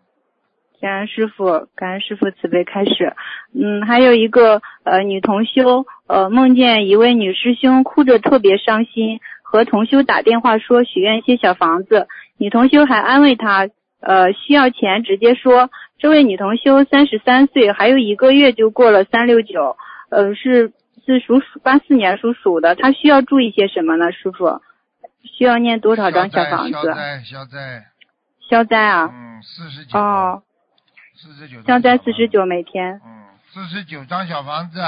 [0.81, 3.15] 感恩师傅，感恩师傅慈悲开始。
[3.53, 13.69] 嗯，还有一个呃女同修呃梦见一位女师兄哭着特别伤心，和同修打电话说许愿一些小房子，女同修还安慰她
[14.00, 15.70] 呃需要钱直接说。
[16.02, 19.76] 这位女同修三十三岁，还有一个月就过了三六九，
[20.10, 20.72] 呃是
[21.06, 24.10] 是属鼠八四年属鼠的，她需要注意些什么呢？
[24.14, 24.62] 师傅，
[25.24, 26.72] 需要念多少张小房子？
[26.72, 27.86] 消灾，消灾，
[28.50, 29.10] 消灾啊？
[29.12, 30.41] 嗯，四十九，哦，
[31.18, 33.02] 四十九，消灾四十，九每天。
[33.06, 34.80] 嗯，四十九张小房子，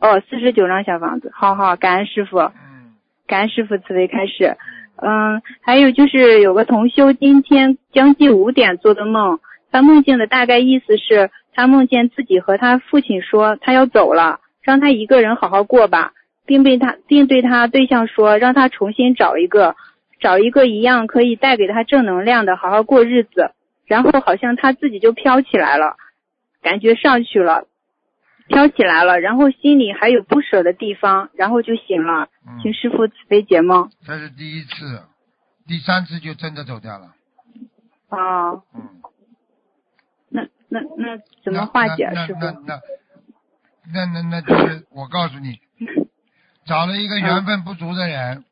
[0.00, 2.92] 哦，四十九张小房子，好好，感恩师傅，嗯，
[3.26, 4.58] 感恩师傅慈悲开始。
[4.96, 9.40] 嗯，还有就是有个同修今天将近五点做的梦，
[9.70, 16.12] 他梦境的大概意思是，他梦见自己和他父亲说他要走了，让他一个人好好过吧，
[16.46, 19.76] 并被他并对他对象说，让他重新找一个，
[20.18, 23.52] 找一个一样可以带给他正能量的，好好过日子。
[23.86, 25.94] 然后好像他自己就飘起来了，
[26.60, 27.66] 感觉上去了，
[28.48, 32.28] 飘起来了，然后心里还有不舍的地方，然后就醒了。
[32.46, 33.90] 嗯，请师傅慈悲解梦。
[34.04, 35.02] 这是第一次，
[35.66, 37.14] 第三次就真的走掉了，
[38.08, 39.02] 啊，嗯。
[40.28, 42.40] 那那那怎么化解，师傅？
[42.40, 42.80] 那那
[43.92, 45.60] 那那那那就是我告诉你，
[46.66, 48.44] 找了一个缘分不足的人，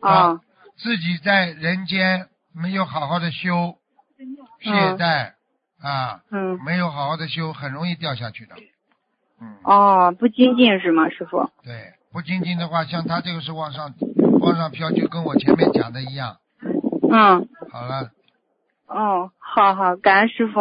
[0.00, 0.40] 啊
[0.76, 3.78] 自己在人间没有好好的修，
[4.60, 5.32] 懈怠
[5.80, 8.54] 啊，嗯没有好好的修，很容易掉下去的。
[9.40, 11.48] 嗯，哦，不精进是吗，师傅？
[11.64, 11.74] 对，
[12.12, 13.94] 不精进的话，像他这个是往上
[14.40, 16.36] 往上飘，就跟我前面讲的一样。
[17.10, 18.10] 嗯，好了，
[18.86, 20.60] 哦，好好，感恩师傅。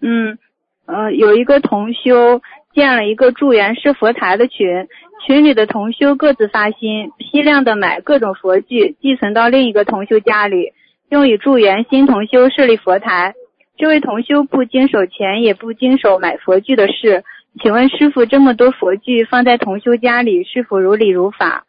[0.00, 0.38] 嗯，
[0.86, 2.40] 呃，有一个同修
[2.72, 4.88] 建了一个助缘师佛台的群，
[5.26, 10.72] 群里的同修各自发心，批量的买各种佛具，寄存到另一个同修家里，
[11.08, 13.34] 用以助缘新同修设立佛台。
[13.76, 17.24] 这位同修不经手钱，也不经手买佛具的事，
[17.62, 21.64] 请问师傅，这么多佛具放在同修家里，是否如理如法？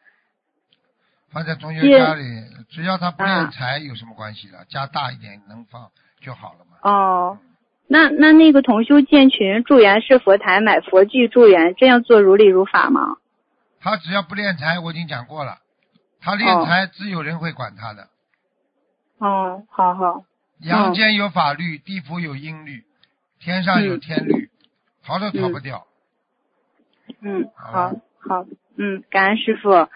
[1.31, 2.23] 放在同学家里，
[2.69, 4.65] 只要他不啊练财，有什么关系了？
[4.67, 5.89] 家大一点能放
[6.21, 6.77] 就好了嘛。
[6.81, 7.37] 哦，
[7.87, 13.17] 那那那个同修建群助缘是佛台买佛具助缘，这样做如理如法吗？
[13.79, 15.59] 他只要不练财，我已经讲过了，
[16.19, 18.07] 他哦练财自有人会管他的。
[19.19, 20.23] 哦，好好，
[20.59, 22.83] 阳间有法律，地府有阴律，
[23.39, 24.49] 天上有天律，
[25.07, 25.87] 逃都逃不掉。
[27.21, 28.45] 嗯，好好好，
[28.77, 29.87] 嗯，感恩师傅。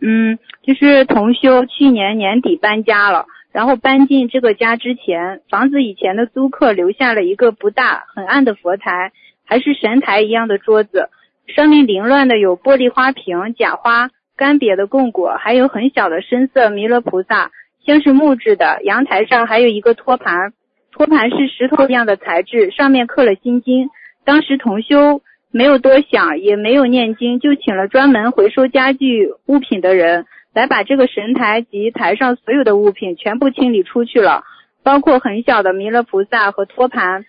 [0.00, 9.12] 嗯，就是同修去年年底搬家了，然后搬进这个家之前，房子以前的租客留下了一个不大很暗的佛台，
[9.44, 11.10] 还是神台一样的桌子，
[11.54, 17.52] 上面凌乱的有玻璃花瓶、假花、干瘪的供果，还有很小的深色弥勒菩萨，
[17.84, 18.80] 像是木质的。
[18.82, 20.52] 阳台上还有一个托盘，
[20.90, 23.90] 托盘是石头一样的材质，上面刻了心经。
[24.28, 34.44] 当时同修没有多想，也没有念经，就请了专门回收家具物品的人来把这个神台及台上所有的物品全部清理出去了，
[34.82, 37.24] 包括很小的弥勒菩萨和托盘。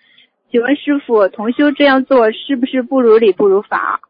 [0.50, 4.02] 请问师傅，同修这样做是不是不如理不如法？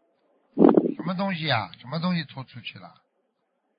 [0.57, 1.71] 什么东西啊？
[1.81, 2.91] 什么东西拖出去了？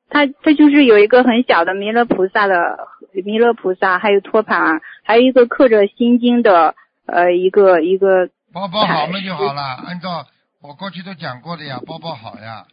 [0.10, 2.78] 他他就是有一个很小的弥勒菩萨的
[3.26, 6.76] 弥勒菩萨，还有托盘，还有一个刻着心经的
[7.08, 10.28] 呃一个一个包包好了就好了，按照
[10.62, 12.66] 我过去都讲过的呀，包包好呀。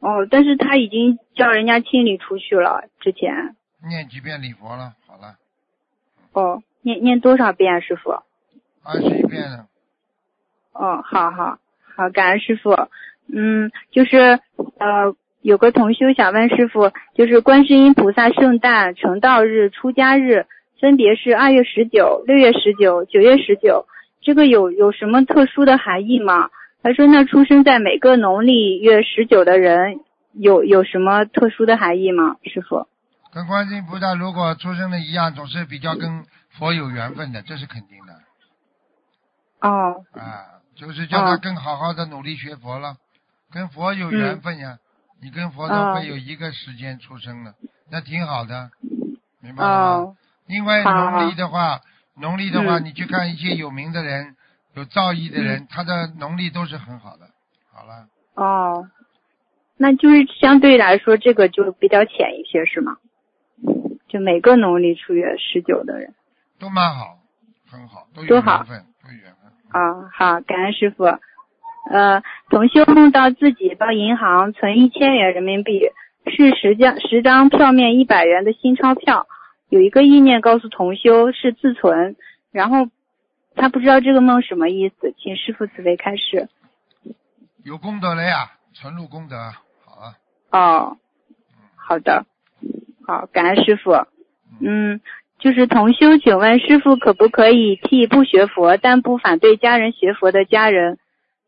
[0.00, 3.56] 哦，但是他已经叫人家清理出去了，之前。
[3.88, 5.36] 念几遍礼佛了，好了。
[6.32, 8.10] 哦，念念多少遍，师傅？
[8.84, 9.66] 二十一遍了。
[10.72, 11.58] 哦，好好
[11.96, 12.70] 好，感恩师傅。
[13.26, 14.38] 嗯，就是
[14.78, 20.46] 呃，有个同修想问师傅，就是观世音菩萨圣诞、成道日、出家日，
[20.80, 23.86] 分别是二月十九、六月十九、九月十九，
[24.20, 26.50] 这个有有什么特殊的含义吗？
[26.82, 30.00] 他说，那出生在每个农历月十九的人，
[30.32, 32.36] 有有什么特殊的含义吗？
[32.44, 32.86] 师傅？
[33.32, 39.68] 跟观世音菩萨如果出生的一样，总是比较跟佛有缘分的，这是肯定的。
[39.68, 40.04] 哦。
[40.12, 42.96] 啊，就是叫他更好好的努力学佛了。
[43.52, 44.78] 跟佛有缘分呀，
[45.22, 47.54] 你跟佛都会有一个时间出生的，
[47.90, 48.70] 那挺好的，
[49.42, 50.14] 明白了吗？
[50.46, 51.80] 因为农历的话，
[52.20, 54.36] 农历的话，你去看一些有名的人、
[54.74, 57.28] 有造诣的人，他的农历都是很好的。
[57.72, 58.08] 好了。
[58.34, 58.88] 哦，
[59.76, 62.96] 那就是相对来说，这个就比较浅一些，是吗？
[64.08, 66.14] 就每个农历初月十九的人。
[66.58, 67.18] 都蛮好，
[67.70, 69.52] 很好，都有缘分，都有缘分。
[69.70, 71.04] 啊，好，感恩师傅。
[71.90, 75.80] 呃，同修梦到自己到银行存一千元人民币，
[76.26, 79.26] 是十张十张票面一百元的新钞票。
[79.68, 82.16] 有一个意念告诉同修是自存，
[82.52, 82.88] 然后
[83.54, 86.48] 他不知道这个梦什么意思，请师傅慈悲开示。
[87.64, 89.36] 有功德了呀，存入功德，
[89.84, 90.14] 好啊。
[90.50, 90.96] 哦，
[91.76, 92.24] 好的，
[93.06, 93.92] 好，感恩师傅。
[94.60, 95.00] 嗯，
[95.38, 100.98] 就是同修，请问师傅可不可以替不学佛但不反对家人学佛的家人？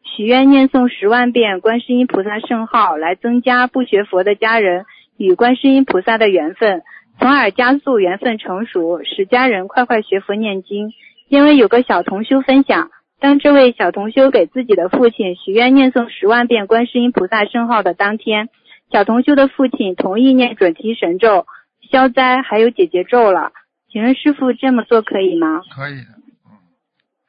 [0.03, 4.85] 许愿念诵十万遍观世音菩萨圣号，来增加不学佛的家人
[5.17, 6.83] 与观世音菩萨的缘分，
[7.21, 10.95] 从而加速缘分成熟，使家人快快学佛念经。
[11.29, 12.91] 因为有个小同修分享，
[13.21, 18.49] 当这位小同修给自己的父亲许愿念诵十万遍观世音菩萨圣号的当天，
[18.91, 21.47] 小同修的父亲同意念准提神咒、
[21.91, 23.53] 消灾还有解结咒了。
[23.93, 25.61] 请问师傅这么做可以吗？
[25.77, 26.09] 可以的，
[26.47, 26.57] 嗯。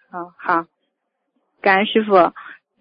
[0.10, 0.66] 好好，
[1.62, 2.32] 感恩师傅。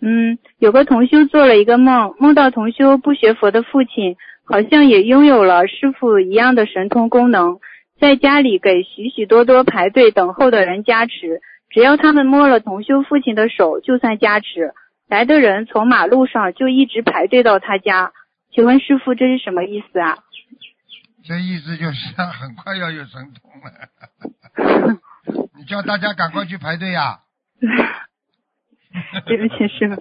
[0.01, 4.17] 嗯，有个同修做了一个梦，梦到同修不学佛的父亲，
[4.51, 7.61] 好像也拥有了师傅一样的神通功能，
[8.01, 11.41] 在家里给许许多多排队等候的人加持，
[11.71, 14.75] 只要他们摸了同修父亲的手，就算加持。
[15.09, 18.13] 来的人从马路上就一直排队到他家，
[18.53, 20.19] 请问师傅这是什么意思啊？
[21.23, 24.99] 这意思就是很快要有神通了，
[25.57, 27.21] 你叫大家赶快去排队呀。
[29.27, 29.95] 对不起，师傅。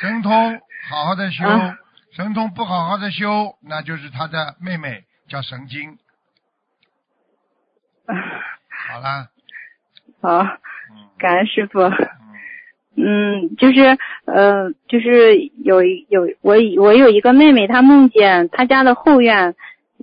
[0.00, 1.44] 神通好好的修，
[2.12, 5.98] 神通不好好的修，那就是他的妹妹叫神经。
[8.06, 9.28] 好啦。
[10.20, 10.44] 好，
[11.18, 11.80] 感恩师傅。
[12.96, 19.54] 嗯，就是呃，就是有有我我有一个妹妹，她梦见她家的后院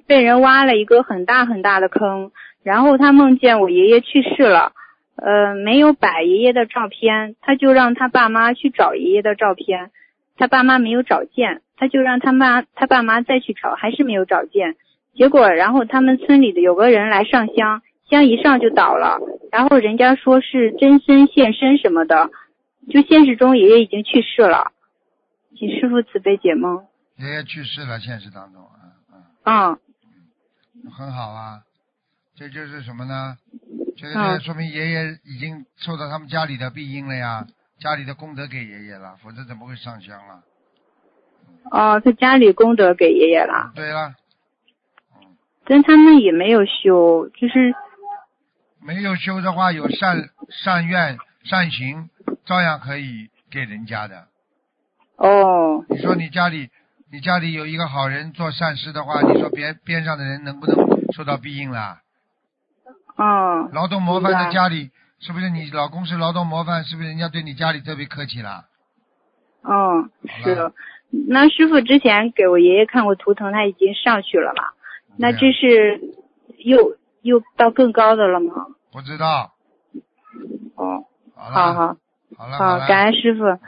[0.08, 2.32] 被人挖了一个很大很大的坑，
[2.64, 4.74] 然后她梦见我爷爷去世了。
[5.22, 9.92] 呃，没有摆爷爷的照片，他就让他爸妈去找爷爷的照片，
[10.36, 14.76] 他爸妈没有找见，他就让他妈他爸妈再去找，还是没有找见。
[15.14, 19.20] 结果，然后他们村里的有个人来上香，香一上就倒了，
[19.52, 22.32] 然后人家说是真身现身什么的，
[22.90, 24.72] 就现实中爷爷已经去世了，
[25.56, 26.88] 请师傅慈悲解梦。
[27.18, 28.64] 爷爷去世了，现实当中，
[29.14, 29.78] 嗯嗯，
[30.84, 31.62] 嗯，很好啊，
[32.42, 33.38] 这就是什么呢？
[33.96, 37.46] 这个说明爷爷已经受到他们家里的庇荫了呀，
[37.80, 40.42] 家里的功德给爷爷了，否则怎么会上香了？
[41.70, 43.72] 哦，他家里功德给爷爷了。
[43.76, 44.16] 对了。
[45.66, 47.76] 但他们也没有修，就是
[48.80, 52.10] 没有修的话，有善善愿善行，
[52.44, 54.26] 照样可以给人家的。
[55.18, 55.86] 哦。
[55.90, 56.72] 你说你家里
[57.12, 60.76] 你家里有一个好人做善事的话，你说边边上的人能不能
[61.14, 62.00] 受到庇荫了？
[63.22, 66.84] 嗯，劳动模范在家里，是不是你老公是劳动模范？
[66.84, 68.66] 是不是人家对你家里特别客气了？
[69.64, 70.10] 嗯，
[70.44, 70.72] 是。
[71.28, 74.64] 那师傅之前给我爷爷看过图腾，他已经上去了嘛？
[75.18, 76.02] 那这是
[76.58, 78.54] 又又到更高的了吗？
[78.92, 79.52] 不知道。
[80.76, 81.06] 哦。
[81.36, 81.98] 好，好好
[82.38, 83.46] 好了，好，感恩师傅。
[83.46, 83.60] 嗯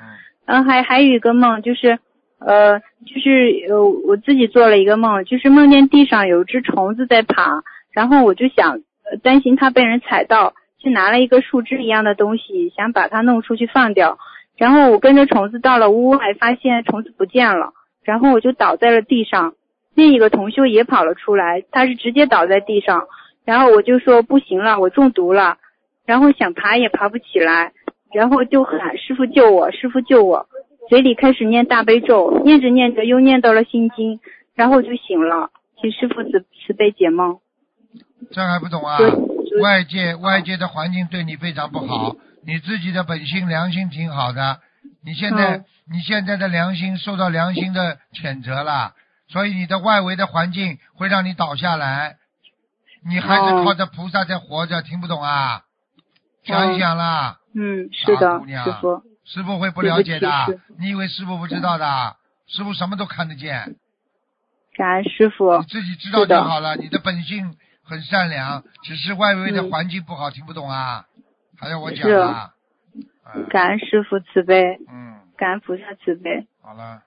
[0.45, 1.99] 嗯，还还有一个梦，就是
[2.39, 8.79] 呃，就是呃，我自己做了一个梦，就是梦见地上有只虫子在爬，然后我就想、呃
[9.21, 14.17] 担心它被人踩到，就拿了一个树枝一样的东西，想把它弄出去放掉。
[14.57, 17.73] 然后我跟着虫子到了屋外，发现虫子不见了，
[18.03, 19.53] 然后我就倒在了地上。
[19.95, 23.07] 另一个同修也跑了出来，他是直接倒在地上，
[23.45, 25.57] 然后我就说不行了，我中毒了，
[26.05, 27.73] 然后想爬也爬不起来，
[28.13, 30.47] 然后就喊师傅救我，师傅救我，
[30.89, 34.19] 嘴里开始念大悲咒，念着念着又念到了心经，
[34.55, 37.39] 然后就醒了，请师傅慈慈悲解梦。
[38.32, 38.97] 这还不懂啊
[39.61, 42.15] 外界外界的环境对你非常不好，
[42.45, 44.59] 你自己的本性良心挺好的，
[45.03, 48.93] 你现在、嗯你现在的良心受到良心的谴责了，
[49.28, 52.15] 所以你的外围的环境会让你倒下来，
[53.05, 55.63] 你还是哦靠着菩萨在活着，听不懂啊？
[56.45, 59.03] 想一想啦，嗯，是的姑，娘师傅。
[59.26, 60.30] 师傅会不了解的
[60.80, 62.15] 你以为师傅不知道的？
[62.47, 63.76] 师傅什么都看得见，
[64.78, 65.65] 感恩师傅你。
[65.65, 66.78] 自己知道就好了。
[66.78, 69.69] 你的本性很善良，只是外围的嗯。
[69.71, 71.05] 环境不好，听不懂啊？
[71.59, 72.11] 还要我讲是。
[72.13, 72.49] 啊？
[73.36, 77.01] 嗯感恩师傅慈悲，嗯，感恩菩萨慈悲，好了，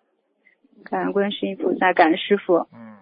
[0.82, 2.66] 感恩观世音菩萨，感恩师傅。
[2.72, 2.96] 嗯，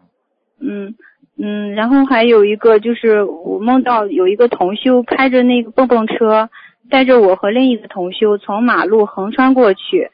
[0.61, 0.95] 嗯
[1.39, 6.51] 嗯，然后还有一个就是我梦到有一个同修开着那个蹦蹦车，
[6.91, 10.11] 带着我和另一个同修从马路横穿过去，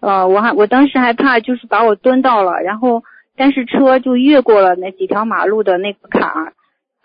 [0.00, 3.04] 呃，我还我当时还怕就是把我蹲到了，然后
[3.36, 6.52] 但是车就越过了那几条马路的那个坎儿，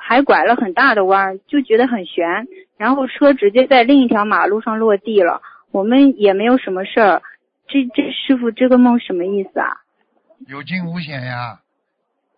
[0.08, 2.48] 还拐了很大的弯儿，就觉得很悬，
[2.78, 5.42] 然后车直接在另一条马路上落地了，
[5.72, 7.22] 我们也没有什么事儿，
[7.68, 9.82] 这这师傅这个梦什么意思啊？
[10.48, 11.60] 有惊无险呀，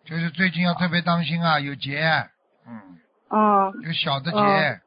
[0.06, 2.00] 就是最近要特别当心啊，有劫，
[2.66, 2.96] 嗯，
[3.28, 4.38] 哦，有小的劫。
[4.38, 4.80] 哦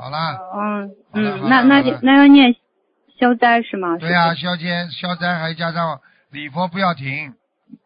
[0.00, 0.16] 好了，
[0.56, 2.56] 嗯嗯那那就那要念
[3.18, 3.98] 消灾是吗？
[3.98, 6.00] 对呀、师消灾消灾还加上
[6.30, 7.34] 礼佛不要停。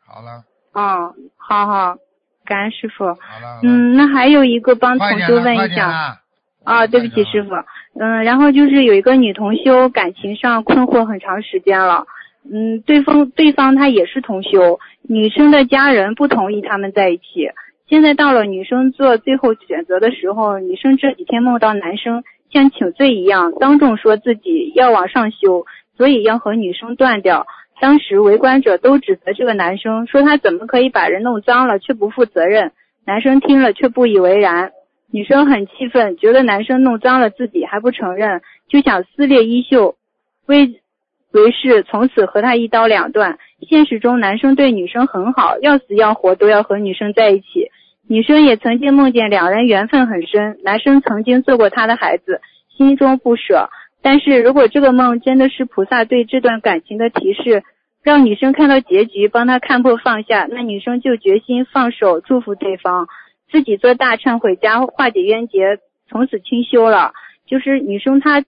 [0.06, 0.80] 好了，傅。
[0.80, 1.96] 哦，好好，
[2.44, 3.04] 感恩师傅。
[3.62, 6.18] 嗯，那还有一个帮同修问一下。
[6.64, 7.50] 啊，对不起师傅。
[8.00, 12.06] 嗯，然后就是有一个女同修感情上困惑很长时间了。
[12.50, 17.50] 嗯，对方对方她也是同修，女生的家人不同意他们在一起。
[17.86, 25.66] 现在到了女生做最后选择的时候，女生这几天梦到男生像请罪一样，当众说自己要往上修，
[25.98, 27.46] 所以要和女生断掉。
[27.84, 32.72] 当时围观者都指责这个男生，说他怎么可以把人弄脏了却不负责任。
[33.04, 34.72] 男生听了却不以为然。
[35.10, 39.96] 女生很气愤，觉得男生弄脏了自己还不承认，就想撕裂衣袖，
[40.46, 40.80] 为
[41.32, 43.38] 为是从此和他一刀两断。
[43.68, 47.70] 现实中，男生对女生很好，要死要活都要和女生在一起。
[48.08, 52.40] 女生也曾经梦见两人缘分很深，男生曾经做过她的孩子，
[52.74, 53.68] 心中不舍。
[54.00, 57.62] 但是如果这个梦真的是菩萨对这段感情的提示，
[58.04, 63.08] 让女生看到结局，帮她看破放下，那女生就决心放手，祝福对方，
[63.50, 67.14] 自己做大忏悔家，化解冤结，从此清修了。
[67.46, 68.44] 就是女生她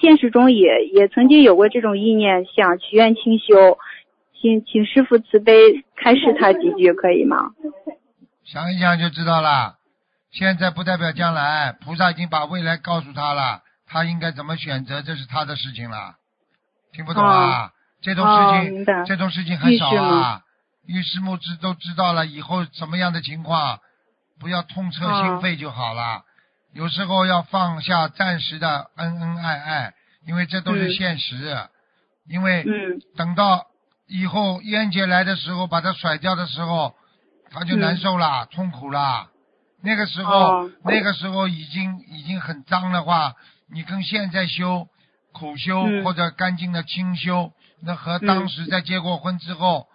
[0.00, 3.78] 现实中也也曾经有过这种意念，想祈愿清修，
[4.40, 5.54] 请请师傅慈悲
[5.94, 7.52] 开示她几句，可以吗？
[8.44, 9.76] 想一想就知道了。
[10.32, 16.16] 现在不代表将来，菩萨已经把未来告诉他了，他应该怎么选择，这是他的事情了。
[16.92, 17.70] 听不懂啊？
[18.02, 20.42] 这种哦事情，这种事情很少啊。
[20.86, 23.78] 预示目知都知道了，以后什么样的情况，
[24.40, 26.22] 不要痛彻心哦扉就好了。
[26.72, 29.94] 有时候要放下暂时的恩恩爱爱，
[30.26, 31.56] 因为这都是嗯现实。
[32.28, 33.66] 因为嗯等到
[34.06, 36.94] 以后冤结来的时候，把它甩掉的时候，
[37.50, 39.28] 他就难受了，痛苦了。
[39.82, 43.34] 那个时候，哦那个时候已经已经很脏的话，
[43.72, 44.88] 你跟现在修
[45.32, 47.52] 苦修、嗯或者干净的清修，
[47.84, 49.86] 那和当时在结过婚之后、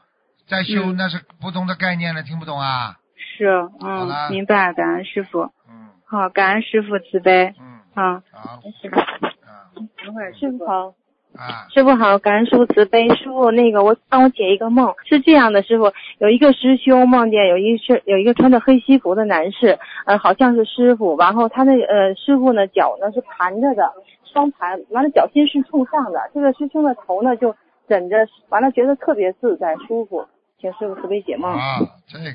[0.48, 0.96] 再修、嗯。
[0.98, 2.98] 那是不同的概念了，听不懂啊？
[3.16, 3.48] 是，
[3.82, 5.90] 嗯，明白，感恩师傅，嗯。
[6.06, 8.62] 好，感恩师傅慈悲，嗯，好，好。
[8.82, 9.74] 师傅，啊。
[10.04, 10.94] 等会儿师傅好，
[11.36, 13.10] 啊，师傅好，感恩师傅慈悲。
[13.16, 23.92] 师傅，那个我帮我解一个梦，是这样的，师傅有一个师兄梦见有一是有一个穿着黑西服的男士，呃，好像是师傅，然后他那个呃师傅呢脚呢是盘着的，
[24.32, 27.54] 双盘，完了脚心是冲上的，这个师兄的头呢就
[27.88, 28.18] 枕着，
[28.50, 30.28] 完了觉得特别自在舒服，
[30.60, 31.52] 请师傅慈悲解梦。
[31.52, 32.26] 啊，这个，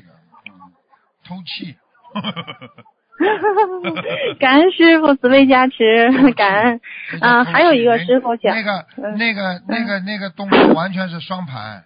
[0.47, 0.71] 嗯，
[1.27, 1.75] 偷气。
[4.39, 6.81] 感恩师傅慈悲加持，感恩。
[7.21, 11.85] 啊，还有一个师傅讲那个嗯那个那个那个动作完全是双盘，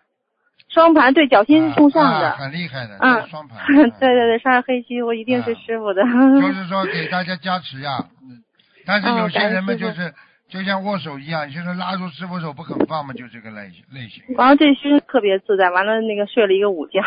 [0.70, 3.68] 双盘对脚心是冲上啊的，很厉害的，嗯双盘。
[3.68, 6.03] 对对对，上黑漆我一定是师傅的。
[6.03, 8.05] 就是说给大家加持呀。
[8.22, 8.41] 嗯
[8.88, 10.13] 但是有些人们就是
[10.48, 14.24] 就像握手一样，就是拉住师傅手不肯放嘛，就这个类型类型。
[14.36, 17.00] 完了这师特别自在，完了那个睡了一个午觉。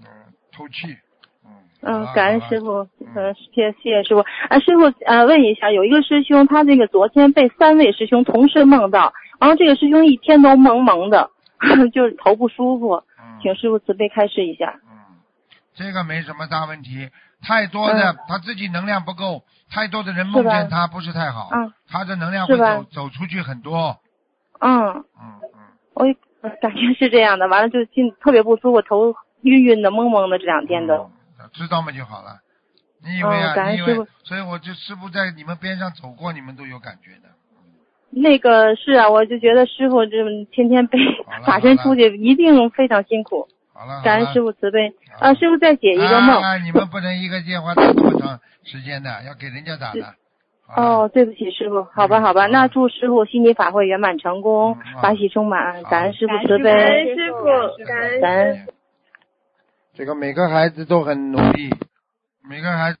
[0.00, 0.96] 嗯，透气。
[1.44, 1.50] 嗯。
[1.82, 4.20] 嗯，感恩师傅，嗯嗯，谢谢谢师傅。
[4.20, 11.30] 啊，师傅，呃，问一下，有一个师兄，他这个昨天被三位师兄同时梦到，然后这个师兄一天都蒙蒙的，
[11.94, 14.80] 就是头不舒服，嗯请师傅慈悲开示一下。
[14.90, 14.98] 嗯，
[15.72, 17.08] 这个没什么大问题。
[17.42, 23.98] 太多的、他自己能量不够，太多的人梦见他不是太好，嗯他的能量会走走出去很多。
[24.60, 25.60] 嗯，嗯嗯，
[25.94, 26.14] 我也
[26.60, 30.94] 感觉是这样的，完了就心特别不舒服，头晕晕的、蒙蒙的，这两天都。
[30.94, 31.10] 嗯
[31.54, 32.38] 知道嘛就好了。
[33.02, 33.54] 你以为啊？
[34.22, 37.30] 所以我就师傅在你们边上走过，你们都有感觉的。
[38.10, 40.18] 那个是啊，我就觉得师傅这
[40.52, 40.98] 天天背
[41.44, 43.48] 法身出去，一定非常辛苦。
[43.80, 45.32] 好了，感恩师傅傅慈悲啊！
[45.32, 46.42] 师傅再解一个梦。
[46.42, 50.14] 啊，你们不能一个电话打这么长时间的，要给人家打的。
[50.76, 57.44] 哦，，对不起，师傅，好吧，好吧，嗯那祝师傅心理法会圆满成功法喜充满，感恩师傅慈悲感恩，师傅，
[57.86, 58.66] 感恩感恩。
[59.94, 61.70] 这个每个孩子都很努力，
[62.46, 62.98] 每个孩子。